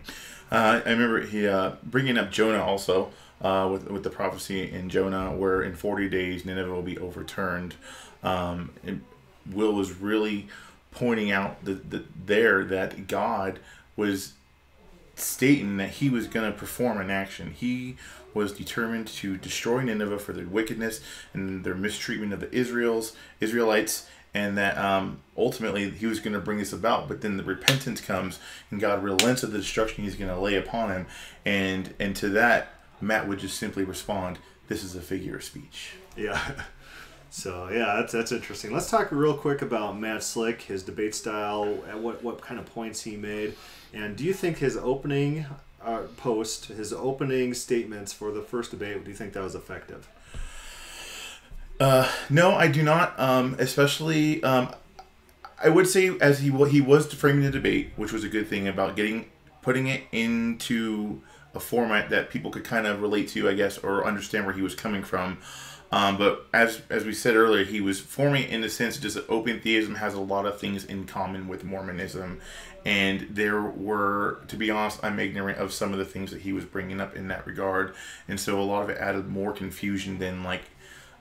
[0.52, 4.90] Uh, I remember he uh, bringing up Jonah also uh, with with the prophecy in
[4.90, 7.76] Jonah, where in forty days Nineveh will be overturned.
[8.22, 8.72] Um,
[9.52, 10.48] Will was really
[10.92, 13.60] pointing out that the, there that God
[13.96, 14.34] was
[15.16, 17.52] stating that he was going to perform an action.
[17.52, 17.98] He
[18.34, 21.02] was determined to destroy Nineveh for their wickedness
[21.34, 26.40] and their mistreatment of the Israels, Israelites, and that um, ultimately he was going to
[26.40, 27.08] bring this about.
[27.08, 30.56] But then the repentance comes, and God relents of the destruction He's going to lay
[30.56, 31.08] upon him,
[31.46, 35.96] and and to that Matt would just simply respond, "This is a figure of speech."
[36.16, 36.40] Yeah.
[37.32, 38.74] So yeah, that's that's interesting.
[38.74, 41.66] Let's talk real quick about Matt Slick, his debate style,
[41.96, 43.56] what what kind of points he made,
[43.94, 45.46] and do you think his opening
[45.82, 50.10] uh, post, his opening statements for the first debate, do you think that was effective?
[51.80, 53.18] Uh, no, I do not.
[53.18, 54.76] Um, especially, um,
[55.64, 58.68] I would say as he he was framing the debate, which was a good thing
[58.68, 61.22] about getting putting it into
[61.56, 64.62] a format that people could kind of relate to, I guess, or understand where he
[64.62, 65.38] was coming from.
[65.92, 69.30] Um, but as as we said earlier, he was forming in the sense just that
[69.30, 72.40] open theism has a lot of things in common with Mormonism,
[72.86, 76.54] and there were, to be honest, I'm ignorant of some of the things that he
[76.54, 77.94] was bringing up in that regard,
[78.30, 80.64] and so a lot of it added more confusion than like.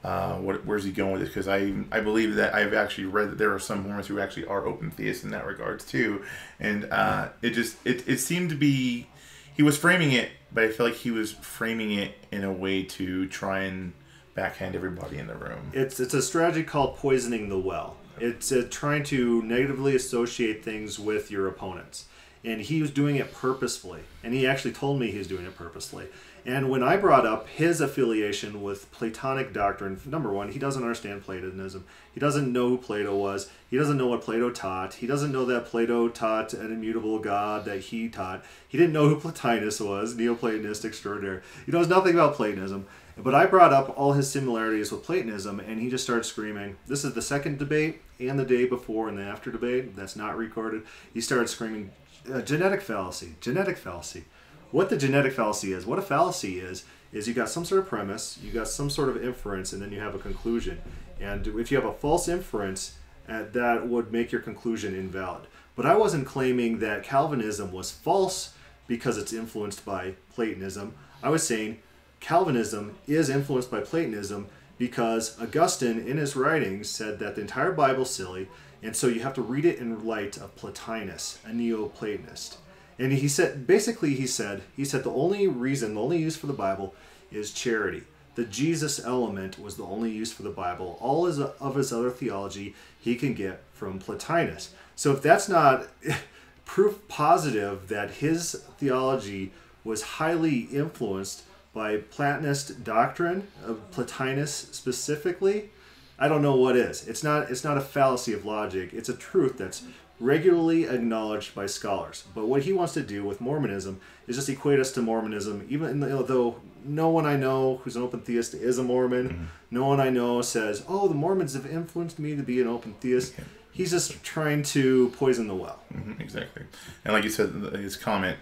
[0.02, 1.28] Uh, what, where's he going with this?
[1.28, 4.46] Because I I believe that I've actually read that there are some Mormons who actually
[4.46, 6.24] are open theists in that regards too,
[6.58, 9.08] and uh, it just it, it seemed to be
[9.54, 12.82] he was framing it, but I feel like he was framing it in a way
[12.82, 13.92] to try and
[14.34, 15.70] backhand everybody in the room.
[15.72, 17.96] It's it's a strategy called poisoning the well.
[18.18, 22.06] It's uh, trying to negatively associate things with your opponents,
[22.44, 24.00] and he was doing it purposefully.
[24.22, 26.08] And he actually told me he was doing it purposely.
[26.46, 31.22] And when I brought up his affiliation with Platonic doctrine, number one, he doesn't understand
[31.22, 31.84] Platonism.
[32.12, 33.50] He doesn't know who Plato was.
[33.68, 34.94] He doesn't know what Plato taught.
[34.94, 38.42] He doesn't know that Plato taught an immutable God that he taught.
[38.66, 41.42] He didn't know who Plotinus was, Neoplatonist extraordinaire.
[41.66, 42.86] He knows nothing about Platonism.
[43.22, 46.76] But I brought up all his similarities with Platonism, and he just started screaming.
[46.86, 50.38] This is the second debate and the day before and the after debate that's not
[50.38, 50.82] recorded.
[51.12, 51.90] He started screaming,
[52.32, 54.24] uh, genetic fallacy, genetic fallacy.
[54.70, 57.88] What the genetic fallacy is, what a fallacy is, is you got some sort of
[57.88, 60.80] premise, you got some sort of inference, and then you have a conclusion.
[61.20, 62.96] And if you have a false inference,
[63.28, 65.46] uh, that would make your conclusion invalid.
[65.76, 68.54] But I wasn't claiming that Calvinism was false
[68.86, 70.94] because it's influenced by Platonism.
[71.22, 71.80] I was saying
[72.20, 74.46] Calvinism is influenced by Platonism
[74.78, 78.48] because Augustine, in his writings, said that the entire Bible is silly,
[78.82, 82.56] and so you have to read it in light of Plotinus, a Neoplatonist.
[82.98, 86.46] And he said, basically, he said, he said the only reason, the only use for
[86.46, 86.94] the Bible
[87.30, 88.04] is charity.
[88.34, 90.98] The Jesus element was the only use for the Bible.
[91.00, 94.70] All his, of his other theology he can get from Plotinus.
[94.96, 95.88] So if that's not
[96.64, 99.52] proof positive that his theology
[99.82, 105.70] was highly influenced by Platonist doctrine of Plotinus specifically,
[106.18, 107.06] I don't know what is.
[107.08, 108.92] It's not it's not a fallacy of logic.
[108.92, 109.82] It's a truth that's
[110.18, 112.24] regularly acknowledged by scholars.
[112.34, 116.00] But what he wants to do with Mormonism is just equate us to Mormonism, even
[116.00, 119.28] though no one I know who's an open theist is a Mormon.
[119.28, 119.44] Mm-hmm.
[119.70, 122.94] No one I know says, "Oh, the Mormons have influenced me to be an open
[123.00, 123.34] theist."
[123.72, 125.80] He's just trying to poison the well.
[125.94, 126.64] Mm-hmm, exactly.
[127.04, 128.38] And like you said, his comment: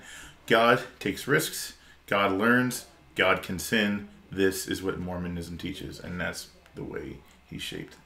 [0.46, 1.74] God takes risks.
[2.06, 2.86] God learns.
[3.18, 4.08] God can sin.
[4.30, 7.96] This is what Mormonism teaches, and that's the way he shaped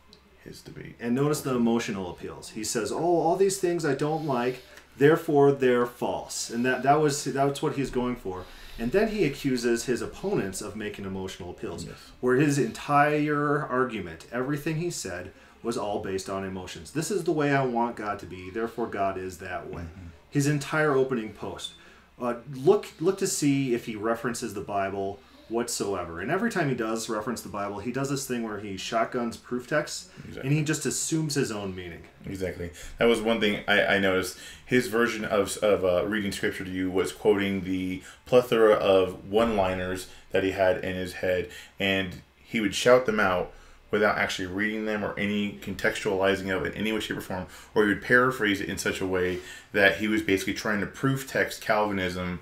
[0.43, 0.97] his debate.
[0.99, 2.51] And notice the emotional appeals.
[2.51, 4.63] He says, "Oh, all these things I don't like,
[4.97, 8.45] therefore they're false," and that that was that's what he's going for.
[8.79, 11.95] And then he accuses his opponents of making emotional appeals, yes.
[12.21, 15.31] where his entire argument, everything he said,
[15.63, 16.93] was all based on emotions.
[16.93, 19.83] This is the way I want God to be, therefore God is that way.
[19.83, 20.07] Mm-hmm.
[20.31, 21.75] His entire opening post
[22.23, 26.21] uh, look look to see if he references the Bible whatsoever.
[26.21, 29.37] And every time he does reference the Bible, he does this thing where he shotguns
[29.37, 30.49] proof texts Exactly.
[30.49, 32.03] and he just assumes his own meaning.
[32.25, 32.71] Exactly.
[32.99, 34.39] That was one thing I, I noticed.
[34.65, 39.55] His version of, of uh, reading scripture to you was quoting the plethora of one
[39.57, 43.53] liners that he had in his head, and he would shout them out
[43.93, 47.47] without actually reading them or any contextualizing of it in any way, shape, or form,
[47.75, 49.39] or he would paraphrase it in such a way
[49.73, 52.41] that he was basically trying to proof text Calvinism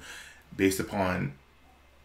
[0.56, 1.34] based upon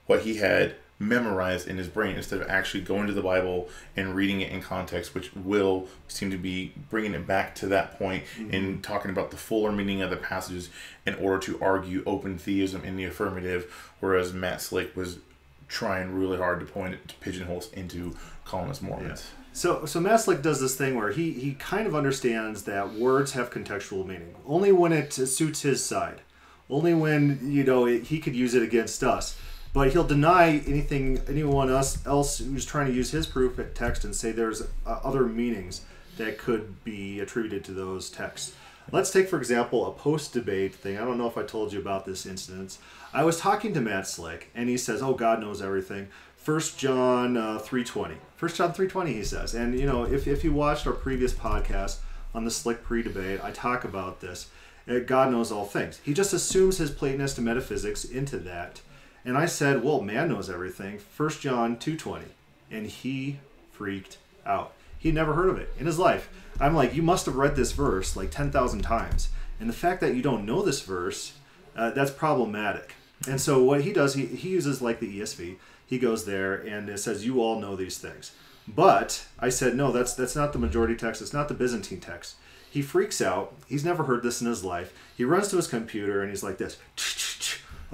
[0.08, 4.16] what he had memorized in his brain instead of actually going to the Bible and
[4.16, 8.24] reading it in context, which will seem to be bringing it back to that point
[8.38, 8.54] mm-hmm.
[8.54, 10.70] and talking about the fuller meaning of the passages
[11.06, 15.20] in order to argue open theism in the affirmative, whereas Matt Slick was
[15.68, 19.32] trying really hard to point it to pigeonholes into calling us Mormons.
[19.52, 23.32] So, so Matt Slick does this thing where he, he kind of understands that words
[23.34, 26.22] have contextual meaning only when it suits his side,
[26.70, 29.38] only when you know it, he could use it against us.
[29.74, 34.06] But he'll deny anything anyone else else who's trying to use his proof at text
[34.06, 35.82] and say there's uh, other meanings
[36.18, 38.56] that could be attributed to those texts.
[38.92, 40.98] Let's take for example a post debate thing.
[40.98, 42.78] I don't know if I told you about this incident.
[43.14, 46.08] I was talking to Matt Slick and he says, "Oh, God knows everything."
[46.46, 48.18] First John uh, three twenty.
[48.36, 49.14] First John three twenty.
[49.14, 51.98] He says, and you know, if if you watched our previous podcast
[52.36, 54.50] on the Slick pre-debate, I talk about this.
[54.88, 56.00] Uh, God knows all things.
[56.04, 58.82] He just assumes his Platonist metaphysics into that.
[59.26, 61.00] And I said, well, man knows everything.
[61.00, 62.28] First John two twenty,
[62.70, 63.40] and he
[63.72, 64.74] freaked out.
[65.00, 66.30] He never heard of it in his life.
[66.60, 69.30] I'm like, you must have read this verse like ten thousand times,
[69.60, 71.34] and the fact that you don't know this verse,
[71.76, 72.94] uh, that's problematic.
[73.28, 75.56] And so what he does, he, he uses like the ESV.
[75.86, 78.32] He goes there and it says, "You all know these things."
[78.68, 81.22] But I said, "No, that's that's not the majority text.
[81.22, 82.36] It's not the Byzantine text."
[82.70, 83.54] He freaks out.
[83.68, 84.92] He's never heard this in his life.
[85.16, 86.78] He runs to his computer and he's like this.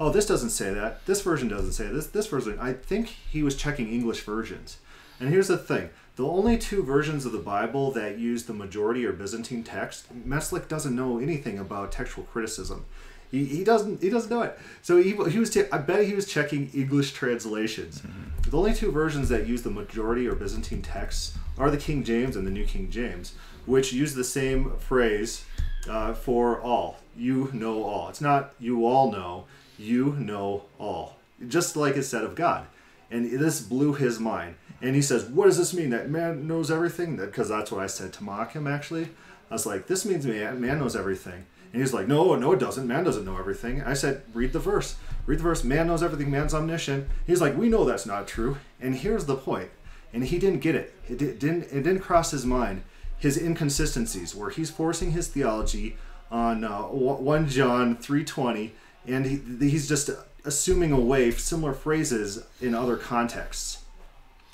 [0.00, 1.06] Oh, this doesn't say that.
[1.06, 2.08] This version doesn't say this.
[2.08, 2.58] This version.
[2.58, 4.78] I think he was checking English versions.
[5.20, 9.06] And here's the thing: the only two versions of the Bible that use the majority
[9.06, 12.86] or Byzantine text, Matt Slick doesn't know anything about textual criticism.
[13.32, 14.56] He, he doesn't he doesn't know it.
[14.82, 18.02] So he, he was I bet he was checking English translations.
[18.48, 22.36] The only two versions that use the majority or Byzantine texts are the King James
[22.36, 23.32] and the New King James,
[23.64, 25.46] which use the same phrase
[25.88, 26.98] uh, for all.
[27.16, 28.10] You know all.
[28.10, 29.46] It's not you all know.
[29.78, 31.16] You know all.
[31.48, 32.66] Just like it said of God.
[33.10, 34.56] And this blew his mind.
[34.82, 35.88] And he says, "What does this mean?
[35.88, 38.66] That man knows everything?" Because that's what I said to mock him.
[38.66, 39.08] Actually,
[39.50, 42.58] I was like, "This means man, man knows everything." And he's like, "No, no, it
[42.58, 42.86] doesn't.
[42.86, 44.96] Man doesn't know everything." I said, "Read the verse.
[45.26, 45.64] Read the verse.
[45.64, 46.30] Man knows everything.
[46.30, 49.70] Man's omniscient." He's like, "We know that's not true." And here's the point.
[50.12, 50.94] And he didn't get it.
[51.08, 51.64] It didn't.
[51.64, 52.82] It didn't cross his mind.
[53.18, 55.96] His inconsistencies, where he's forcing his theology
[56.30, 58.74] on uh, one John three twenty,
[59.06, 60.10] and he, he's just
[60.44, 63.82] assuming away similar phrases in other contexts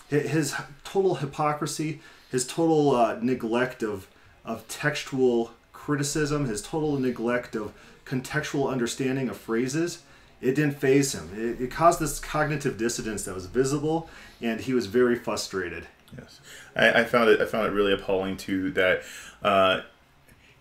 [0.09, 0.55] his
[0.85, 2.01] total hypocrisy,
[2.31, 4.09] his total uh, neglect of
[4.45, 5.53] of textual
[5.89, 7.73] criticism, his total neglect of
[8.05, 10.03] contextual understanding of phrases,
[10.39, 11.31] it didn't faze him.
[11.35, 14.11] It, it caused this cognitive dissonance that was visible,
[14.43, 15.87] and he was very frustrated.
[16.15, 16.41] Yes,
[16.77, 17.41] I, I found it.
[17.41, 19.01] I found it really appalling too that
[19.43, 19.81] uh,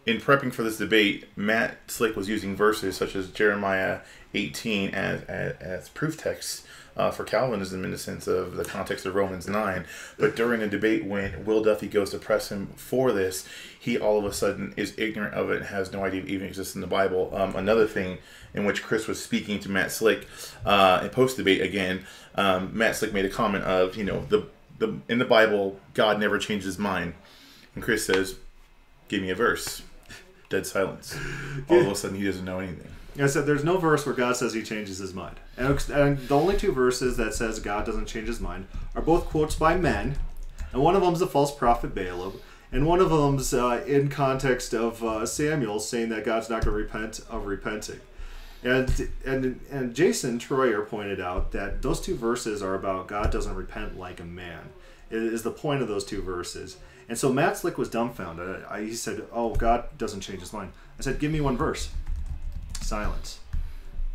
[0.05, 3.99] in prepping for this debate, Matt Slick was using verses such as Jeremiah
[4.33, 6.65] 18 as as, as proof texts
[6.97, 9.85] uh, for Calvinism in the sense of the context of Romans 9.
[10.17, 13.47] But during a debate, when Will Duffy goes to press him for this,
[13.79, 16.47] he all of a sudden is ignorant of it and has no idea it even
[16.47, 17.31] exists in the Bible.
[17.33, 18.17] Um, another thing
[18.53, 20.27] in which Chris was speaking to Matt Slick
[20.65, 22.05] uh, in post debate again,
[22.35, 24.47] um, Matt Slick made a comment of, you know, the,
[24.79, 27.13] the in the Bible, God never changes his mind.
[27.75, 28.35] And Chris says,
[29.07, 29.83] Give me a verse.
[30.49, 31.17] Dead silence.
[31.69, 32.91] All of a sudden, he doesn't know anything.
[33.19, 35.37] I said there's no verse where God says he changes his mind.
[35.57, 39.25] And, and the only two verses that says God doesn't change his mind are both
[39.25, 40.17] quotes by men,
[40.71, 42.39] and one of them's the false prophet Balaam,
[42.71, 46.77] and one of them's uh, in context of uh, Samuel saying that God's not going
[46.77, 48.01] to repent of repenting.
[48.63, 53.55] And, and and Jason Troyer pointed out that those two verses are about God doesn't
[53.55, 54.69] repent like a man.
[55.09, 56.77] It is the point of those two verses.
[57.07, 58.65] And so Matt Slick was dumbfounded.
[58.69, 61.89] I, he said, "Oh, God doesn't change his mind." I said, "Give me one verse."
[62.87, 63.39] Silence.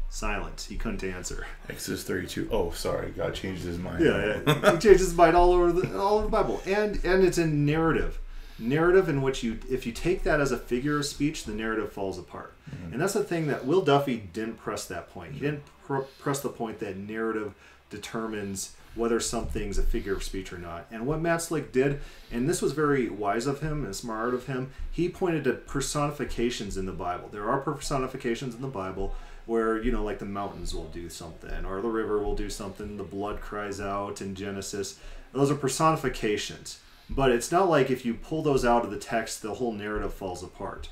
[0.08, 0.64] Silence.
[0.64, 1.46] He couldn't answer.
[1.68, 2.48] Exodus 32.
[2.50, 3.11] Oh, sorry.
[3.11, 4.02] God changed his mind.
[4.02, 4.72] Yeah, yeah.
[4.72, 7.46] he changes his mind all over the all over the Bible, and and it's a
[7.46, 8.18] narrative,
[8.58, 11.92] narrative in which you, if you take that as a figure of speech, the narrative
[11.92, 12.92] falls apart, mm-hmm.
[12.92, 15.35] and that's the thing that Will Duffy didn't press that point.
[15.35, 17.54] He didn't pr- press the point that narrative
[17.90, 20.87] determines whether something's a figure of speech or not.
[20.90, 22.00] And what Matt Slick did,
[22.31, 26.76] and this was very wise of him and smart of him, he pointed to personifications
[26.76, 27.28] in the Bible.
[27.31, 29.14] There are personifications in the Bible
[29.46, 32.96] where, you know, like the mountains will do something, or the river will do something,
[32.96, 34.98] the blood cries out in Genesis.
[35.33, 36.78] Those are personifications.
[37.11, 40.14] But it's not like if you pull those out of the text, the whole narrative
[40.14, 40.88] falls apart.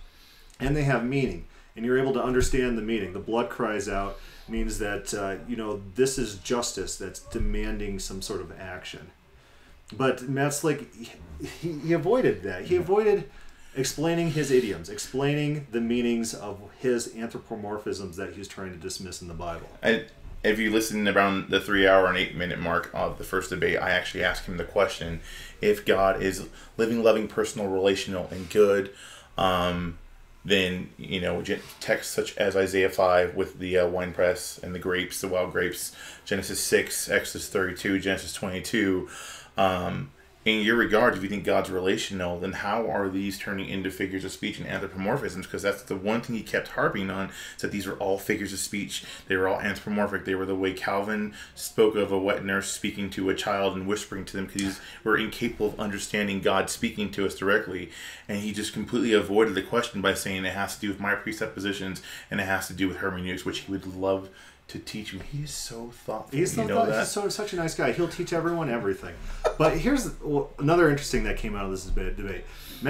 [0.58, 3.12] And they have meaning, and you're able to understand the meaning.
[3.12, 4.18] The blood cries out
[4.50, 9.10] means that, uh, you know, this is justice that's demanding some sort of action.
[9.92, 12.64] But Matt's like he, he avoided that.
[12.64, 13.30] He avoided
[13.76, 19.28] explaining his idioms, explaining the meanings of his anthropomorphisms that he's trying to dismiss in
[19.28, 19.68] the Bible.
[19.82, 20.06] And
[20.42, 23.78] if you listen around the three hour and eight minute mark of the first debate,
[23.78, 25.20] I actually asked him the question
[25.60, 28.90] if God is living, loving, personal, relational, and good,
[29.36, 29.98] um,
[30.50, 31.42] then, you know,
[31.80, 35.52] texts such as Isaiah 5 with the uh, wine press and the grapes, the wild
[35.52, 39.08] grapes, Genesis 6, Exodus 32, Genesis 22,
[39.56, 40.10] um,
[40.46, 44.24] in your regard, if you think God's relational, then how are these turning into figures
[44.24, 45.42] of speech and anthropomorphisms?
[45.42, 48.54] Because that's the one thing he kept harping on, is that these were all figures
[48.54, 49.04] of speech.
[49.28, 50.24] They were all anthropomorphic.
[50.24, 53.86] They were the way Calvin spoke of a wet nurse speaking to a child and
[53.86, 57.90] whispering to them because we're incapable of understanding God speaking to us directly.
[58.26, 61.16] And he just completely avoided the question by saying it has to do with my
[61.16, 62.00] presuppositions
[62.30, 64.30] and it has to do with hermeneutics, which he would love
[64.70, 65.18] to teach you.
[65.18, 66.38] He's so thoughtful.
[66.38, 67.00] He's, so you know thought, that?
[67.00, 67.90] he's so, such a nice guy.
[67.90, 69.14] He'll teach everyone everything.
[69.58, 72.44] But here's well, another interesting that came out of this debate.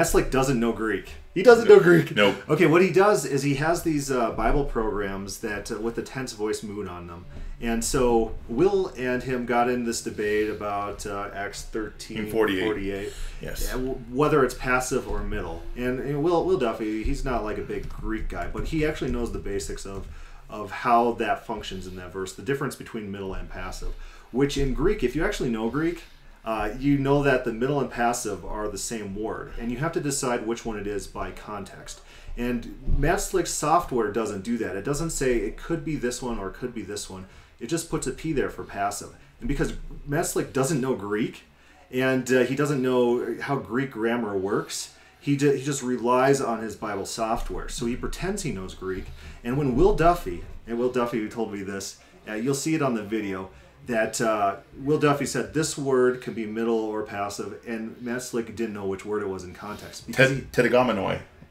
[0.05, 1.15] Slick doesn't know Greek.
[1.35, 2.15] He doesn't know Greek.
[2.15, 2.37] Nope.
[2.51, 6.03] Okay, what he does is he has these uh, Bible programs that uh, with the
[6.03, 7.25] tense voice mood on them.
[7.63, 12.65] And so Will and him got in this debate about uh, Acts 13, 48.
[12.65, 13.13] 48.
[13.41, 13.75] Yes.
[14.11, 15.63] Whether it's passive or middle.
[15.77, 19.13] And, and Will, Will Duffy, he's not like a big Greek guy, but he actually
[19.13, 20.07] knows the basics of
[20.51, 23.95] of how that functions in that verse, the difference between middle and passive.
[24.33, 26.05] Which in Greek, if you actually know Greek,
[26.45, 29.93] uh, you know that the middle and passive are the same word, and you have
[29.93, 32.01] to decide which one it is by context.
[32.37, 34.77] And Matt Slick's software doesn't do that.
[34.77, 37.27] It doesn't say it could be this one or it could be this one.
[37.59, 39.15] It just puts a P there for passive.
[39.41, 39.75] And because
[40.07, 41.43] Matt Slick doesn't know Greek,
[41.91, 46.77] and uh, he doesn't know how Greek grammar works, he, he just relies on his
[46.77, 47.69] Bible software.
[47.69, 49.07] So he pretends he knows Greek.
[49.45, 51.99] And when Will Duffy, and Will Duffy who told me this,
[52.29, 53.51] uh, you'll see it on the video,
[53.87, 58.55] that uh, Will Duffy said this word could be middle or passive, and Matt Slick
[58.55, 60.13] didn't know which word it was in context.
[60.13, 60.31] Ted-.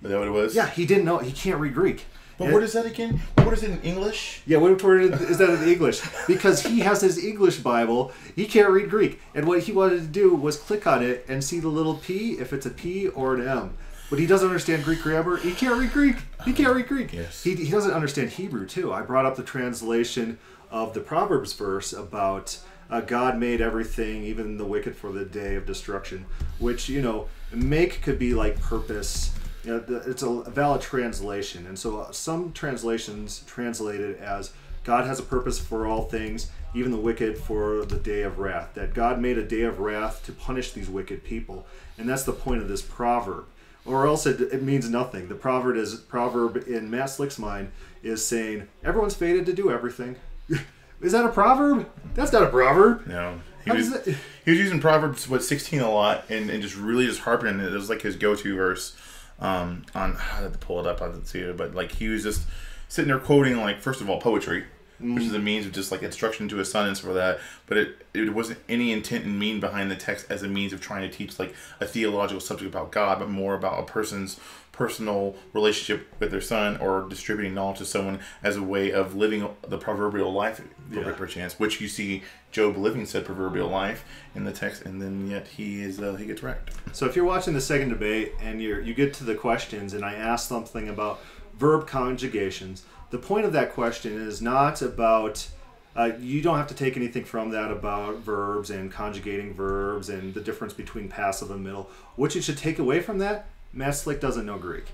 [0.04, 0.56] Is that what it was?
[0.56, 1.18] yeah, he didn't know.
[1.18, 2.06] He can't read Greek.
[2.38, 3.20] But And- what is that again?
[3.40, 4.44] What is it in English?
[4.46, 6.02] yeah, what word is that in English?
[6.28, 10.08] Because he has his English Bible, he can't read Greek, and what he wanted to
[10.08, 13.36] do was click on it and see the little P if it's a P or
[13.36, 13.74] an M.
[14.10, 15.38] But he doesn't understand Greek grammar.
[15.38, 16.16] He can't read Greek.
[16.46, 17.14] He can't read Greek.
[17.14, 17.44] Yes.
[17.44, 18.92] He, he doesn't understand Hebrew too.
[18.92, 20.40] I brought up the translation
[20.72, 22.58] of the Proverbs verse about
[22.90, 26.26] uh, God made everything, even the wicked, for the day of destruction.
[26.58, 29.32] Which you know, make could be like purpose.
[29.64, 34.54] You know, the- it's a valid translation, and so uh, some translations translate it as
[34.84, 38.74] God has a purpose for all things, even the wicked for the day of wrath.
[38.74, 41.68] That God made a day of wrath to punish these wicked people,
[42.00, 43.46] and that's the point of this proverb.
[43.90, 45.30] Or else it, it means nothing.
[45.30, 47.72] The proverb is proverb in Matt Slick's mind
[48.04, 50.16] is saying everyone's fated to do everything.
[51.02, 51.90] is that a proverb?
[52.14, 53.08] That's not a proverb.
[53.08, 53.40] No.
[53.64, 56.76] He How was, that- he was using Proverbs, what, 16 a lot and, and just
[56.78, 57.74] really just harping on it.
[57.74, 58.96] It was like his go to verse
[59.40, 62.08] um, on, I had to pull it up, I didn't see it, but like he
[62.10, 62.44] was just
[62.88, 64.66] sitting there quoting, like, first of all, poetry,
[65.00, 67.40] which is a means of just like instruction to his son and stuff like that.
[67.68, 70.82] But it, it wasn't any intent and mean behind the text as a means of
[70.82, 74.40] trying to teach like a theological subject about God, but more about a person's
[74.72, 79.46] personal relationship with their son or distributing knowledge to someone as a way of living
[79.68, 81.12] the proverbial life Yeah.
[81.12, 85.48] perchance, which you see Job living said proverbial life in the text, and then yet
[85.48, 86.72] he is uh, he gets wrecked.
[86.94, 90.04] So if you're watching the second debate and you're you get to the questions and
[90.06, 91.20] I ask something about
[91.58, 95.48] verb conjugations, the point of that question is not about
[95.96, 100.34] uh, you don't have to take anything from that about verbs and conjugating verbs and
[100.34, 101.90] the difference between passive and middle.
[102.16, 104.86] What you should take away from that, Matt Slick doesn't know Greek.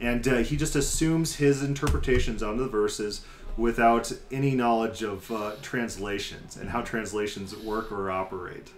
[0.00, 3.24] And uh, he just assumes his interpretations on the verses
[3.56, 8.72] without any knowledge of uh, translations and how translations work or operate.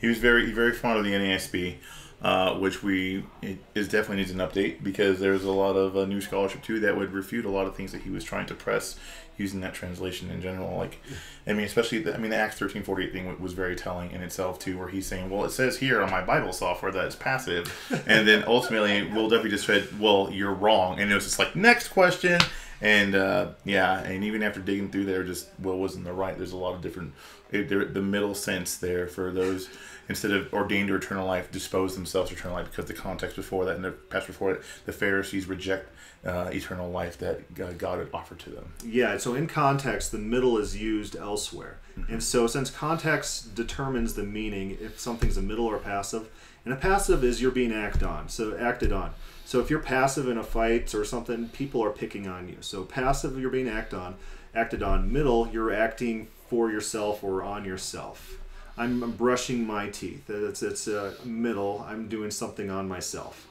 [0.00, 1.76] He was very very fond of the NASB,
[2.24, 6.06] uh, which we it is definitely needs an update because there's a lot of uh,
[6.06, 8.54] new scholarship too that would refute a lot of things that he was trying to
[8.54, 8.96] press
[9.36, 10.74] using that translation in general.
[10.74, 11.00] Like,
[11.46, 14.10] I mean, especially the, I mean the Acts thirteen forty eight thing was very telling
[14.10, 17.04] in itself too, where he's saying, well, it says here on my Bible software that
[17.04, 17.70] it's passive,
[18.06, 21.54] and then ultimately Will Duffy just said, well, you're wrong, and it was just like
[21.54, 22.40] next question.
[22.80, 26.36] And uh, yeah, and even after digging through there, just Will was in the right.
[26.36, 27.12] There's a lot of different,
[27.50, 29.68] it, there, the middle sense there for those
[30.08, 33.64] instead of ordained to eternal life, dispose themselves to eternal life because the context before
[33.64, 35.88] that and the past before it, the Pharisees reject
[36.24, 38.72] uh, eternal life that God had offered to them.
[38.84, 41.78] Yeah, so in context, the middle is used elsewhere.
[41.98, 42.14] Mm-hmm.
[42.14, 46.28] And so, since context determines the meaning, if something's a middle or a passive,
[46.64, 49.12] and a passive is you're being acted on, so acted on.
[49.44, 52.56] So if you're passive in a fight or something, people are picking on you.
[52.60, 54.16] So passive, you're being acted on.
[54.54, 55.12] Acted on.
[55.12, 58.38] Middle, you're acting for yourself or on yourself.
[58.76, 60.28] I'm brushing my teeth.
[60.28, 61.84] It's it's a middle.
[61.88, 63.48] I'm doing something on myself.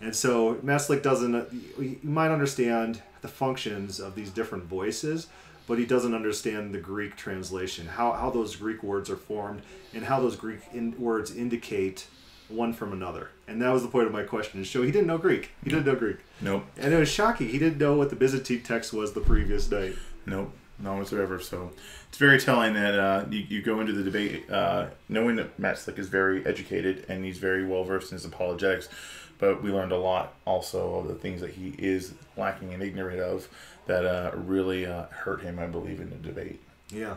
[0.00, 5.28] And so Matt doesn't, you might understand the functions of these different voices,
[5.66, 9.62] but he doesn't understand the Greek translation, how, how those Greek words are formed,
[9.94, 12.06] and how those Greek in, words indicate
[12.48, 13.30] one from another.
[13.48, 15.50] And that was the point of my question show he didn't know Greek.
[15.64, 16.18] He didn't know Greek.
[16.40, 16.64] Nope.
[16.76, 17.48] And it was shocking.
[17.48, 19.96] He didn't know what the Byzantine text was the previous night.
[20.26, 20.52] Nope.
[20.78, 21.40] No whatsoever.
[21.40, 21.72] So
[22.16, 25.76] it's very telling that uh, you, you go into the debate uh, knowing that Matt
[25.76, 28.88] Slick is very educated and he's very well versed in his apologetics
[29.36, 33.20] but we learned a lot also of the things that he is lacking and ignorant
[33.20, 33.50] of
[33.84, 36.58] that uh, really uh, hurt him, I believe, in the debate.
[36.88, 37.16] Yeah.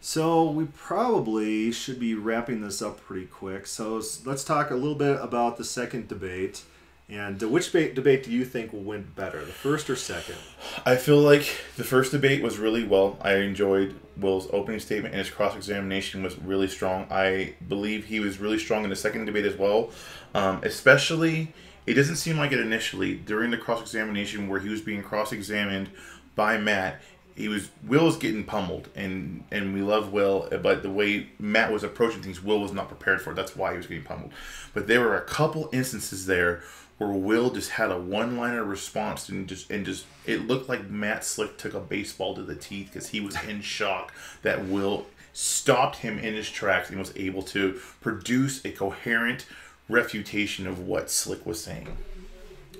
[0.00, 3.66] So we probably should be wrapping this up pretty quick.
[3.66, 6.62] So let's talk a little bit about the second debate.
[7.10, 10.36] And uh, which debate, debate do you think will win better, the first or second?
[10.84, 13.16] I feel like the first debate was really well.
[13.22, 17.06] I enjoyed Will's opening statement and his cross examination was really strong.
[17.10, 19.90] I believe he was really strong in the second debate as well.
[20.34, 21.54] Um, especially,
[21.86, 25.32] it doesn't seem like it initially during the cross examination where he was being cross
[25.32, 25.88] examined
[26.34, 27.00] by Matt.
[27.34, 31.72] He was Will was getting pummeled, and and we love Will, but the way Matt
[31.72, 33.30] was approaching things, Will was not prepared for.
[33.30, 33.36] It.
[33.36, 34.32] That's why he was getting pummeled.
[34.74, 36.62] But there were a couple instances there
[36.98, 41.24] where Will just had a one-liner response and just and just it looked like Matt
[41.24, 45.98] Slick took a baseball to the teeth because he was in shock that Will stopped
[45.98, 49.46] him in his tracks and was able to produce a coherent
[49.88, 51.96] refutation of what Slick was saying.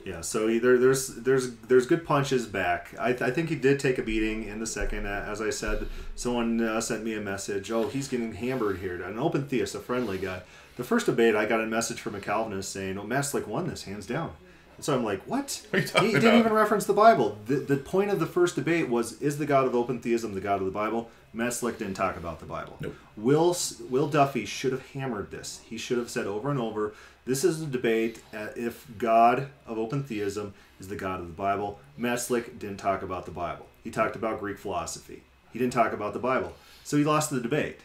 [0.05, 2.95] Yeah, so either there's there's there's good punches back.
[2.99, 5.07] I, I think he did take a beating in the second.
[5.07, 7.71] As I said, someone uh, sent me a message.
[7.71, 9.03] Oh, he's getting hammered here.
[9.03, 10.41] An open theist, a friendly guy.
[10.79, 13.83] The first debate, I got a message from a Calvinist saying, "Oh, Slick won this
[13.83, 14.31] hands down."
[14.77, 16.39] And so I'm like, "What?" what he didn't about?
[16.39, 17.37] even reference the Bible.
[17.47, 20.41] The, the point of the first debate was, "Is the God of open theism the
[20.41, 22.77] God of the Bible?" Matt Slick didn't talk about the Bible.
[22.81, 22.95] Nope.
[23.17, 23.57] Will
[23.91, 25.61] Will Duffy should have hammered this.
[25.69, 29.79] He should have said over and over, "This is a debate uh, if God of
[29.79, 33.67] open theism is the God of the Bible." Matt Slick didn't talk about the Bible.
[33.83, 35.25] He talked about Greek philosophy.
[35.53, 36.55] He didn't talk about the Bible.
[36.85, 37.81] So he lost the debate.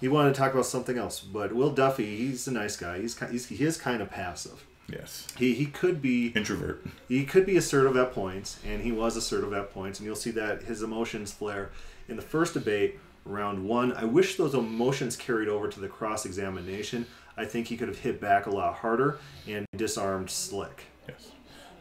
[0.00, 1.20] He wanted to talk about something else.
[1.20, 3.00] But Will Duffy, he's a nice guy.
[3.00, 4.66] He's he's he is kind of passive.
[4.88, 5.28] Yes.
[5.36, 6.84] He he could be introvert.
[7.08, 10.32] He could be assertive at points, and he was assertive at points, and you'll see
[10.32, 11.70] that his emotions flare
[12.08, 13.92] in the first debate, round one.
[13.92, 17.06] I wish those emotions carried over to the cross examination.
[17.36, 20.84] I think he could have hit back a lot harder and disarmed Slick.
[21.08, 21.30] Yes.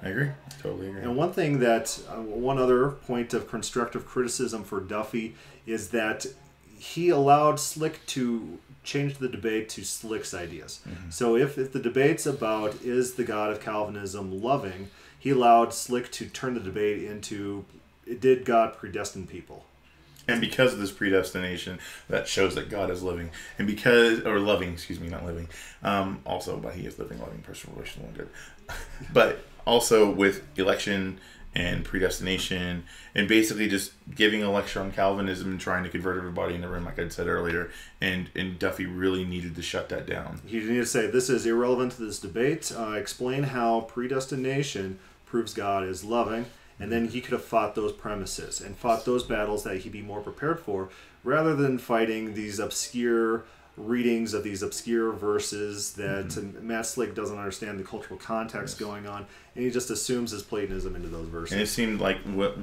[0.02, 0.30] I agree.
[0.62, 1.02] Totally agree.
[1.02, 6.26] And one thing that, uh, one other point of constructive criticism for Duffy is that
[6.80, 10.80] he allowed Slick to change the debate to Slick's ideas.
[10.88, 11.10] Mm-hmm.
[11.10, 16.10] So if, if the debate's about is the God of Calvinism loving, he allowed Slick
[16.14, 17.66] to turn the debate into
[18.20, 19.66] did God predestine people?
[20.28, 24.74] And because of this predestination, that shows that God is living, and because or loving,
[24.74, 25.48] excuse me, not living.
[25.84, 28.30] Um, also, but He is living, loving, personal, relational, good.
[29.14, 31.20] but also with election
[31.56, 32.84] and predestination,
[33.16, 36.68] and basically just giving a lecture on Calvinism and trying to convert everybody in the
[36.68, 37.72] room, like I said earlier.
[38.00, 40.42] And and Duffy really needed to shut that down.
[40.46, 42.72] He needed to say this is irrelevant to this debate.
[42.76, 46.46] Uh, explain how predestination proves God is loving
[46.80, 50.02] and then he could have fought those premises and fought those battles that he'd be
[50.02, 50.90] more prepared for
[51.24, 53.44] rather than fighting these obscure
[53.80, 56.68] readings of these obscure verses that mm-hmm.
[56.68, 58.88] Matt Slick doesn't understand the cultural context yes.
[58.88, 59.26] going on,
[59.56, 61.54] and he just assumes his Platonism into those verses.
[61.54, 62.58] And it seemed like what,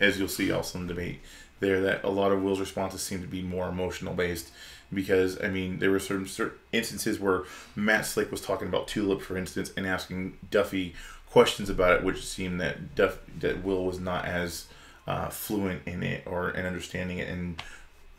[0.00, 1.20] as you'll see also in the debate
[1.60, 4.50] there, that a lot of Will's responses seemed to be more emotional based.
[4.94, 7.44] Because I mean, there were certain, certain instances where
[7.74, 10.94] Matt Slick was talking about tulip, for instance, and asking Duffy
[11.30, 14.66] questions about it, which seemed that Duff, that Will was not as
[15.06, 17.28] uh, fluent in it or in understanding it.
[17.28, 17.62] And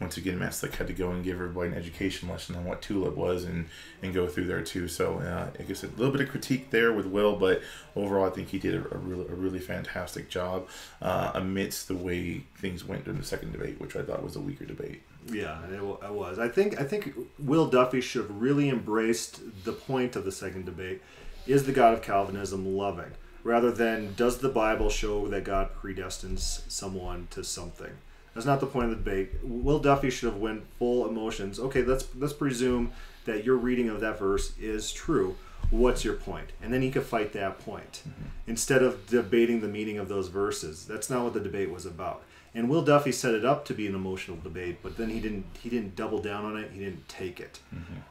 [0.04, 3.16] once again, Slick had to go and give everybody an education lesson on what Tulip
[3.16, 3.68] was and,
[4.02, 4.90] and go through there too.
[4.90, 7.62] So uh, I guess a little bit of critique there with Will, but
[7.96, 10.68] overall I think he did a, a really, a really fantastic job
[11.02, 14.42] uh, amidst the way things went during the second debate, which I thought was a
[14.42, 15.02] weaker debate.
[15.32, 16.38] Yeah, it was.
[16.38, 20.66] I think I think Will Duffy should have really embraced the point of the second
[20.66, 21.02] debate
[21.48, 23.14] is the God of Calvinism loving?
[23.44, 27.92] rather than does the Bible show that God predestines someone to something.
[28.34, 29.32] That's not the point of the debate.
[29.44, 31.60] Will Duffy should have went full emotions.
[31.60, 32.92] Okay, let's let's presume
[33.26, 35.36] that your reading of that verse is true.
[35.70, 36.50] What's your point?
[36.62, 38.30] And then he could fight that point Mm-hmm.
[38.48, 40.86] instead of debating the meaning of those verses.
[40.86, 42.22] That's not what the debate was about.
[42.56, 45.46] And Will Duffy set it up to be an emotional debate, but then he didn't
[45.60, 46.72] he didn't double down on it.
[46.72, 47.60] He didn't take it.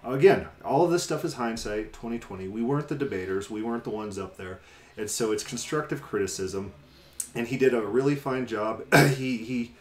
[0.04, 2.48] Again, all of this stuff is hindsight, 2020.
[2.48, 3.50] We weren't the debaters.
[3.50, 4.60] We weren't the ones up there.
[4.96, 6.72] And so it's constructive criticism.
[7.34, 8.84] And he did a really fine job.
[9.16, 9.72] he he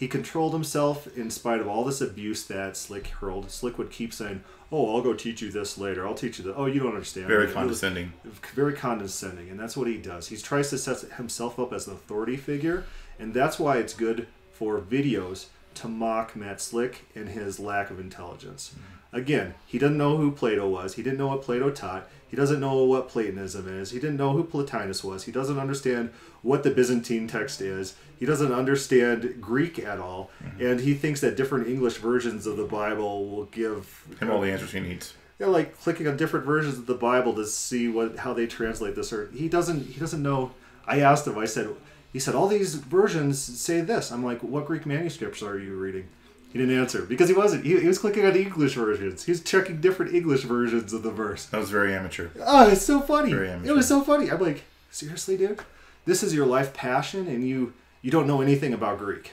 [0.00, 3.50] he controlled himself in spite of all this abuse that Slick hurled.
[3.50, 4.42] Slick would keep saying,
[4.72, 6.06] "Oh, I'll go teach you this later.
[6.06, 6.54] I'll teach you that.
[6.56, 8.14] Oh, you don't understand." Very condescending.
[8.54, 10.28] very condescending, and that's what he does.
[10.28, 12.84] He tries to set himself up as an authority figure,
[13.18, 18.00] and that's why it's good for videos to mock Matt Slick and his lack of
[18.00, 18.70] intelligence.
[18.72, 18.99] Mm-hmm.
[19.12, 20.94] Again, he doesn't know who Plato was.
[20.94, 22.08] He didn't know what Plato taught.
[22.28, 23.90] He doesn't know what Platonism is.
[23.90, 25.24] He didn't know who Plotinus was.
[25.24, 26.10] He doesn't understand
[26.42, 27.96] what the Byzantine text is.
[28.20, 30.64] He doesn't understand Greek at all, mm-hmm.
[30.64, 34.52] and he thinks that different English versions of the Bible will give Him all the
[34.52, 35.14] answers he needs.
[35.40, 38.94] know, like clicking on different versions of the Bible to see what how they translate
[38.94, 40.52] this or he doesn't he doesn't know
[40.86, 41.68] I asked him I said
[42.12, 46.08] he said all these versions say this I'm like what Greek manuscripts are you reading
[46.52, 49.32] he didn't answer because he wasn't he, he was clicking on the English versions he
[49.32, 52.28] was checking different English versions of the verse That was very amateur.
[52.44, 55.60] oh it's so funny Very it was so funny I'm like seriously dude
[56.06, 57.72] this is your life passion and you
[58.02, 59.32] you don't know anything about Greek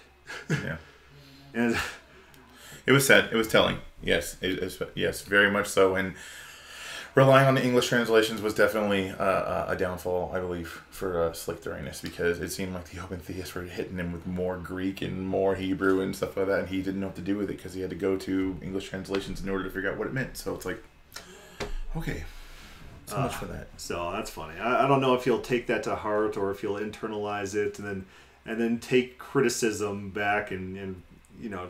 [0.50, 0.78] Yeah.
[1.54, 1.78] and
[2.86, 3.30] It was sad.
[3.34, 3.80] It was telling.
[4.02, 5.96] Yes, it, it's- yes, very much so.
[5.96, 6.14] And
[7.18, 11.64] relying on the English translations was definitely uh, a downfall, I believe, for uh, Slick
[11.64, 15.28] during because it seemed like the open theists were hitting him with more Greek and
[15.28, 17.58] more Hebrew and stuff like that, and he didn't know what to do with it
[17.58, 20.14] because he had to go to English translations in order to figure out what it
[20.14, 20.38] meant.
[20.38, 20.84] So it's like,
[21.96, 22.24] okay,
[23.08, 23.68] so much for that.
[23.78, 24.60] So that's funny.
[24.60, 27.80] I, I don't know if he'll take that to heart or if he'll internalize it
[27.80, 28.06] and then
[28.46, 31.02] and then take criticism back and, and
[31.42, 31.68] you know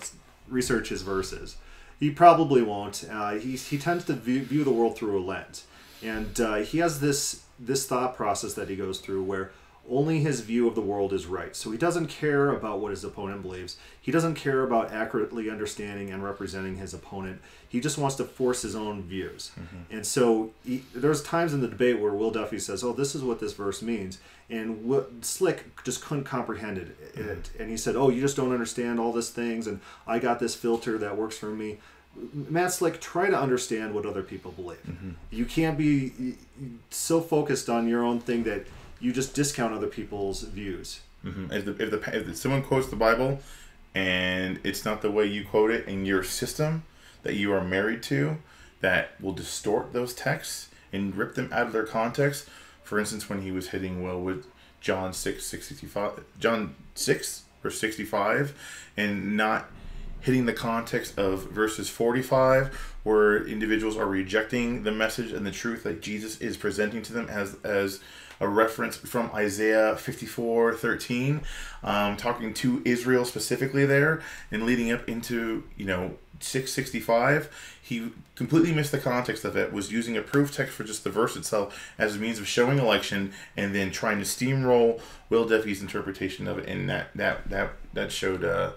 [0.49, 1.55] research his verses.
[1.99, 3.05] He probably won't.
[3.09, 5.65] Uh, he, he tends to view, view the world through a lens,
[6.03, 9.51] and uh, he has this this thought process that he goes through where
[9.89, 11.55] only his view of the world is right.
[11.55, 13.77] So he doesn't care about what his opponent believes.
[14.01, 17.41] He doesn't care about accurately understanding and representing his opponent.
[17.69, 19.51] He just wants to force his own views.
[19.59, 19.95] Mm-hmm.
[19.95, 23.23] And so he, there's times in the debate where Will Duffy says, "Oh, this is
[23.23, 24.19] what this verse means,"
[24.49, 26.97] and Slick just couldn't comprehend it.
[27.13, 27.15] it.
[27.15, 27.61] Mm-hmm.
[27.61, 30.55] And he said, "Oh, you just don't understand all these things, and I got this
[30.55, 31.77] filter that works for me."
[32.33, 34.81] Matt Slick, try to understand what other people believe.
[34.89, 35.11] Mm-hmm.
[35.29, 36.35] You can't be
[36.89, 38.65] so focused on your own thing that
[38.99, 41.01] you just discount other people's views.
[41.21, 43.39] hmm If, the, if the if someone quotes the Bible,
[43.95, 46.83] and it's not the way you quote it in your system
[47.23, 48.37] that you are married to,
[48.81, 52.47] that will distort those texts and rip them out of their context.
[52.83, 54.45] For instance, when he was hitting Will with
[54.81, 58.53] John six sixty five, John six verse sixty five,
[58.95, 59.69] and not
[60.21, 65.83] hitting the context of verses 45 where individuals are rejecting the message and the truth
[65.83, 67.99] that jesus is presenting to them as as
[68.39, 71.41] a reference from isaiah 54 13
[71.83, 74.21] um, talking to israel specifically there
[74.51, 79.91] and leading up into you know 665 he completely missed the context of it was
[79.91, 83.33] using a proof text for just the verse itself as a means of showing election
[83.55, 88.11] and then trying to steamroll will duffy's interpretation of it and that that that that
[88.11, 88.71] showed uh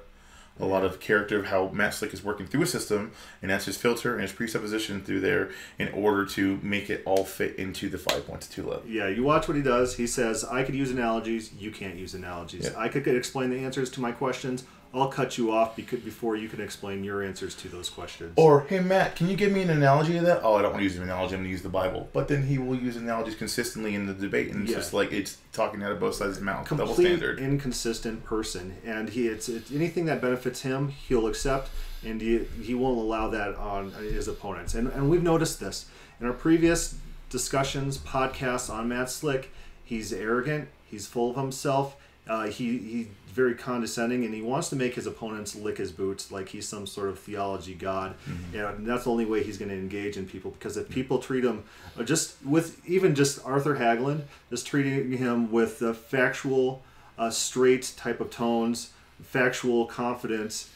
[0.61, 3.65] a lot of character of how Matt Slick is working through a system, and that's
[3.65, 7.89] his filter and his presupposition through there in order to make it all fit into
[7.89, 8.83] the five points to level.
[8.87, 9.97] Yeah, you watch what he does.
[9.97, 11.53] He says, I could use analogies.
[11.53, 12.71] You can't use analogies.
[12.73, 12.79] Yeah.
[12.79, 14.65] I could explain the answers to my questions.
[14.93, 18.33] I'll cut you off because, before you can explain your answers to those questions.
[18.37, 20.41] Or, hey Matt, can you give me an analogy of that?
[20.43, 21.35] Oh, I don't want to use an analogy.
[21.35, 22.09] I'm going to use the Bible.
[22.13, 24.79] But then he will use analogies consistently in the debate, and it's Yeah.
[24.79, 26.69] just like it's talking out of both sides of his mouth.
[26.69, 27.39] Double complete standard.
[27.39, 31.71] inconsistent person, and he it's, it's anything that benefits him, he'll accept,
[32.05, 34.75] and he, he won't allow that on uh, his opponents.
[34.75, 35.87] And and we've noticed this
[36.21, 36.97] in our previous
[37.29, 39.53] discussions, podcasts on Matt Slick.
[39.85, 40.69] He's arrogant.
[40.85, 41.97] He's full of himself.
[42.31, 46.31] Uh, he he's very condescending, and he wants to make his opponents lick his boots
[46.31, 48.15] like he's some sort of theology god.
[48.55, 51.45] And that's the only way he's going to engage in people because if people treat
[51.45, 51.65] him
[51.99, 56.83] uh, just with even just Arthur Haglund, just treating him with uh, factual,
[57.19, 60.71] uh, straight type of tones, factual confidence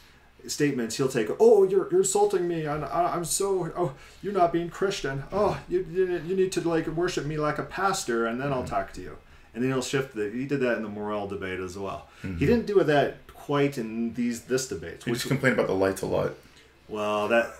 [0.47, 1.29] statements, he'll take.
[1.41, 2.67] Oh, you're, you're insulting me.
[2.67, 3.73] I'm, I'm so.
[3.77, 5.23] Oh, you're not being Christian.
[5.33, 8.65] Oh, you, you you need to like worship me like a pastor, and then I'll
[8.65, 9.19] talk to you.
[9.55, 10.31] And then he'll shift the.
[10.31, 12.09] He did that in the morale debate as well.
[12.23, 12.39] He mm-hmm.
[12.39, 15.07] didn't do that quite in these this debate.
[15.07, 16.33] We Which just complain about the lights a lot.
[16.89, 17.55] well, that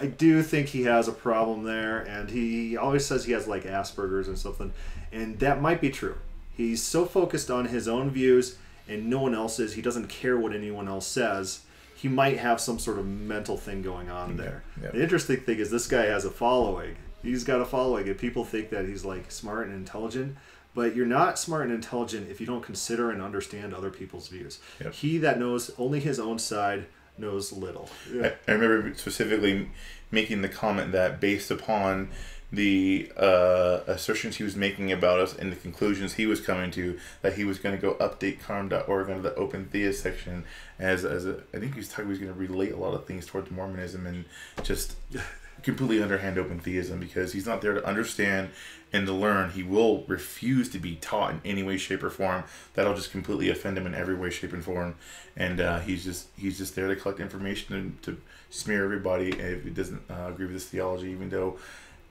[0.00, 3.64] I do think he has a problem there, and he always says he has like
[3.64, 4.72] Asperger's and something,
[5.12, 6.16] and that might be true.
[6.56, 8.56] He's so focused on his own views
[8.88, 9.74] and no one else's.
[9.74, 11.62] He doesn't care what anyone else says.
[11.94, 14.64] He might have some sort of mental thing going on there.
[14.76, 16.96] The interesting thing is this guy has a following.
[17.22, 20.36] He's got a following, and people think that he's like smart and intelligent.
[20.74, 24.58] But you're not smart and intelligent if you don't consider and understand other people's views.
[24.82, 24.94] Yep.
[24.94, 26.86] He that knows only his own side
[27.18, 27.90] knows little.
[28.10, 29.70] I, I remember specifically
[30.10, 32.08] making the comment that based upon
[32.52, 36.98] the uh, assertions he was making about us and the conclusions he was coming to,
[37.22, 40.44] that he was going to go update carm.org under the open theist section
[40.78, 42.92] as, as a, I think he was talking, he was going to relate a lot
[42.94, 44.26] of things towards Mormonism and
[44.62, 44.96] just
[45.62, 48.50] completely underhand open theism because he's not there to understand
[48.92, 49.50] and to learn.
[49.50, 52.44] He will refuse to be taught in any way, shape, or form.
[52.74, 54.96] That'll just completely offend him in every way, shape, and form.
[55.36, 58.20] And uh, he's just he's just there to collect information and to
[58.50, 61.10] smear everybody if he doesn't uh, agree with his theology.
[61.10, 61.58] Even though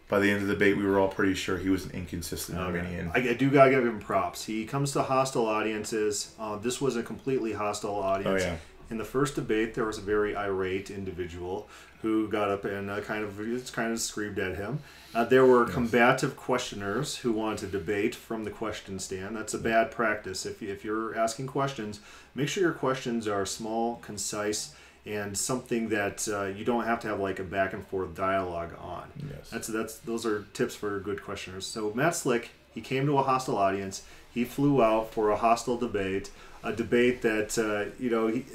[0.09, 2.57] by the end of the debate, we were all pretty sure he was an inconsistent
[2.57, 3.11] Arminian.
[3.15, 4.43] I, I do gotta give him props.
[4.43, 6.33] He comes to hostile audiences.
[6.37, 8.43] Uh, this was a completely hostile audience.
[8.43, 8.57] Oh, yeah.
[8.91, 11.69] In the first debate, there was a very irate individual
[12.01, 14.79] who got up and uh, kind of kind of screamed at him.
[15.15, 19.35] Uh, there were combative questioners who wanted to debate from the question stand.
[19.35, 20.45] That's a bad practice.
[20.45, 22.01] If, if you're asking questions,
[22.35, 24.73] make sure your questions are small, concise,
[25.05, 28.73] and something that uh, you don't have to have like a back and forth dialogue
[28.77, 29.09] on.
[29.29, 29.49] Yes.
[29.49, 31.65] That's that's those are tips for good questioners.
[31.65, 34.03] So Matt Slick, he came to a hostile audience.
[34.33, 36.29] He flew out for a hostile debate,
[36.63, 38.45] a debate that uh, you know he,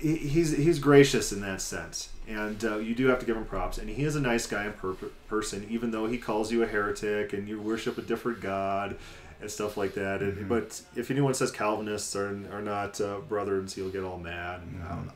[0.00, 3.44] he he's he's gracious in that sense, and uh, you do have to give him
[3.44, 3.78] props.
[3.78, 4.94] And he is a nice guy in per-
[5.28, 8.96] person, even though he calls you a heretic and you worship a different god
[9.40, 10.22] and stuff like that.
[10.22, 14.60] And, but if anyone says Calvinists are, are not uh, brothers, he'll get all mad.
[14.60, 15.12] And, I don't know.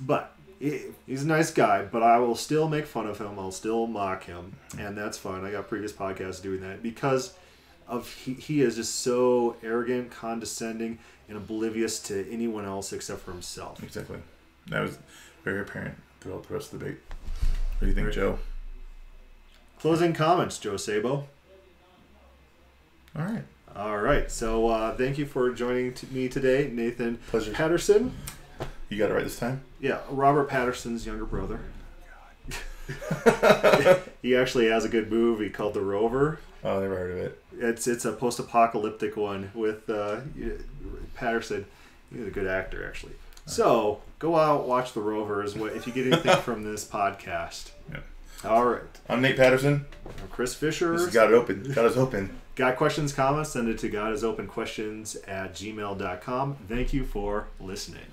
[0.00, 3.38] But he's a nice guy, but I will still make fun of him.
[3.38, 5.44] I'll still mock him, and that's fine.
[5.44, 7.34] I got previous podcasts doing that because
[7.86, 10.98] of he, he is just so arrogant, condescending,
[11.28, 13.82] and oblivious to anyone else except for himself.
[13.82, 14.18] Exactly.
[14.68, 14.98] That was
[15.44, 17.00] very apparent throughout the rest of the debate.
[17.08, 18.38] What do you think, Very- Joe?
[19.80, 21.28] Closing comments, Joe Sabo.
[23.16, 23.44] All right.
[23.76, 27.52] All right, so uh, thank you for joining t- me today, Nathan Pleasure.
[27.52, 28.14] Patterson.
[28.88, 29.62] You got it right this time?
[29.80, 31.58] Yeah, Robert Patterson's younger brother.
[34.22, 36.38] he actually has a good movie called The Rover.
[36.64, 37.42] Oh, never heard of it.
[37.58, 40.20] It's it's a post-apocalyptic one with uh,
[41.14, 41.66] Patterson.
[42.12, 43.12] He's a good actor, actually.
[43.46, 45.44] So go out, watch The Rover.
[45.44, 47.70] Is what if you get anything from this podcast.
[47.92, 47.98] Yeah.
[48.44, 49.84] All right, I'm Nate Patterson.
[50.06, 50.92] I'm Chris Fisher.
[50.92, 51.72] This is God Is Open.
[51.72, 52.38] God Is Open.
[52.54, 53.50] Got questions, comments?
[53.50, 56.56] Send it to godisopenquestions at gmail.com.
[56.68, 58.06] Thank you for listening.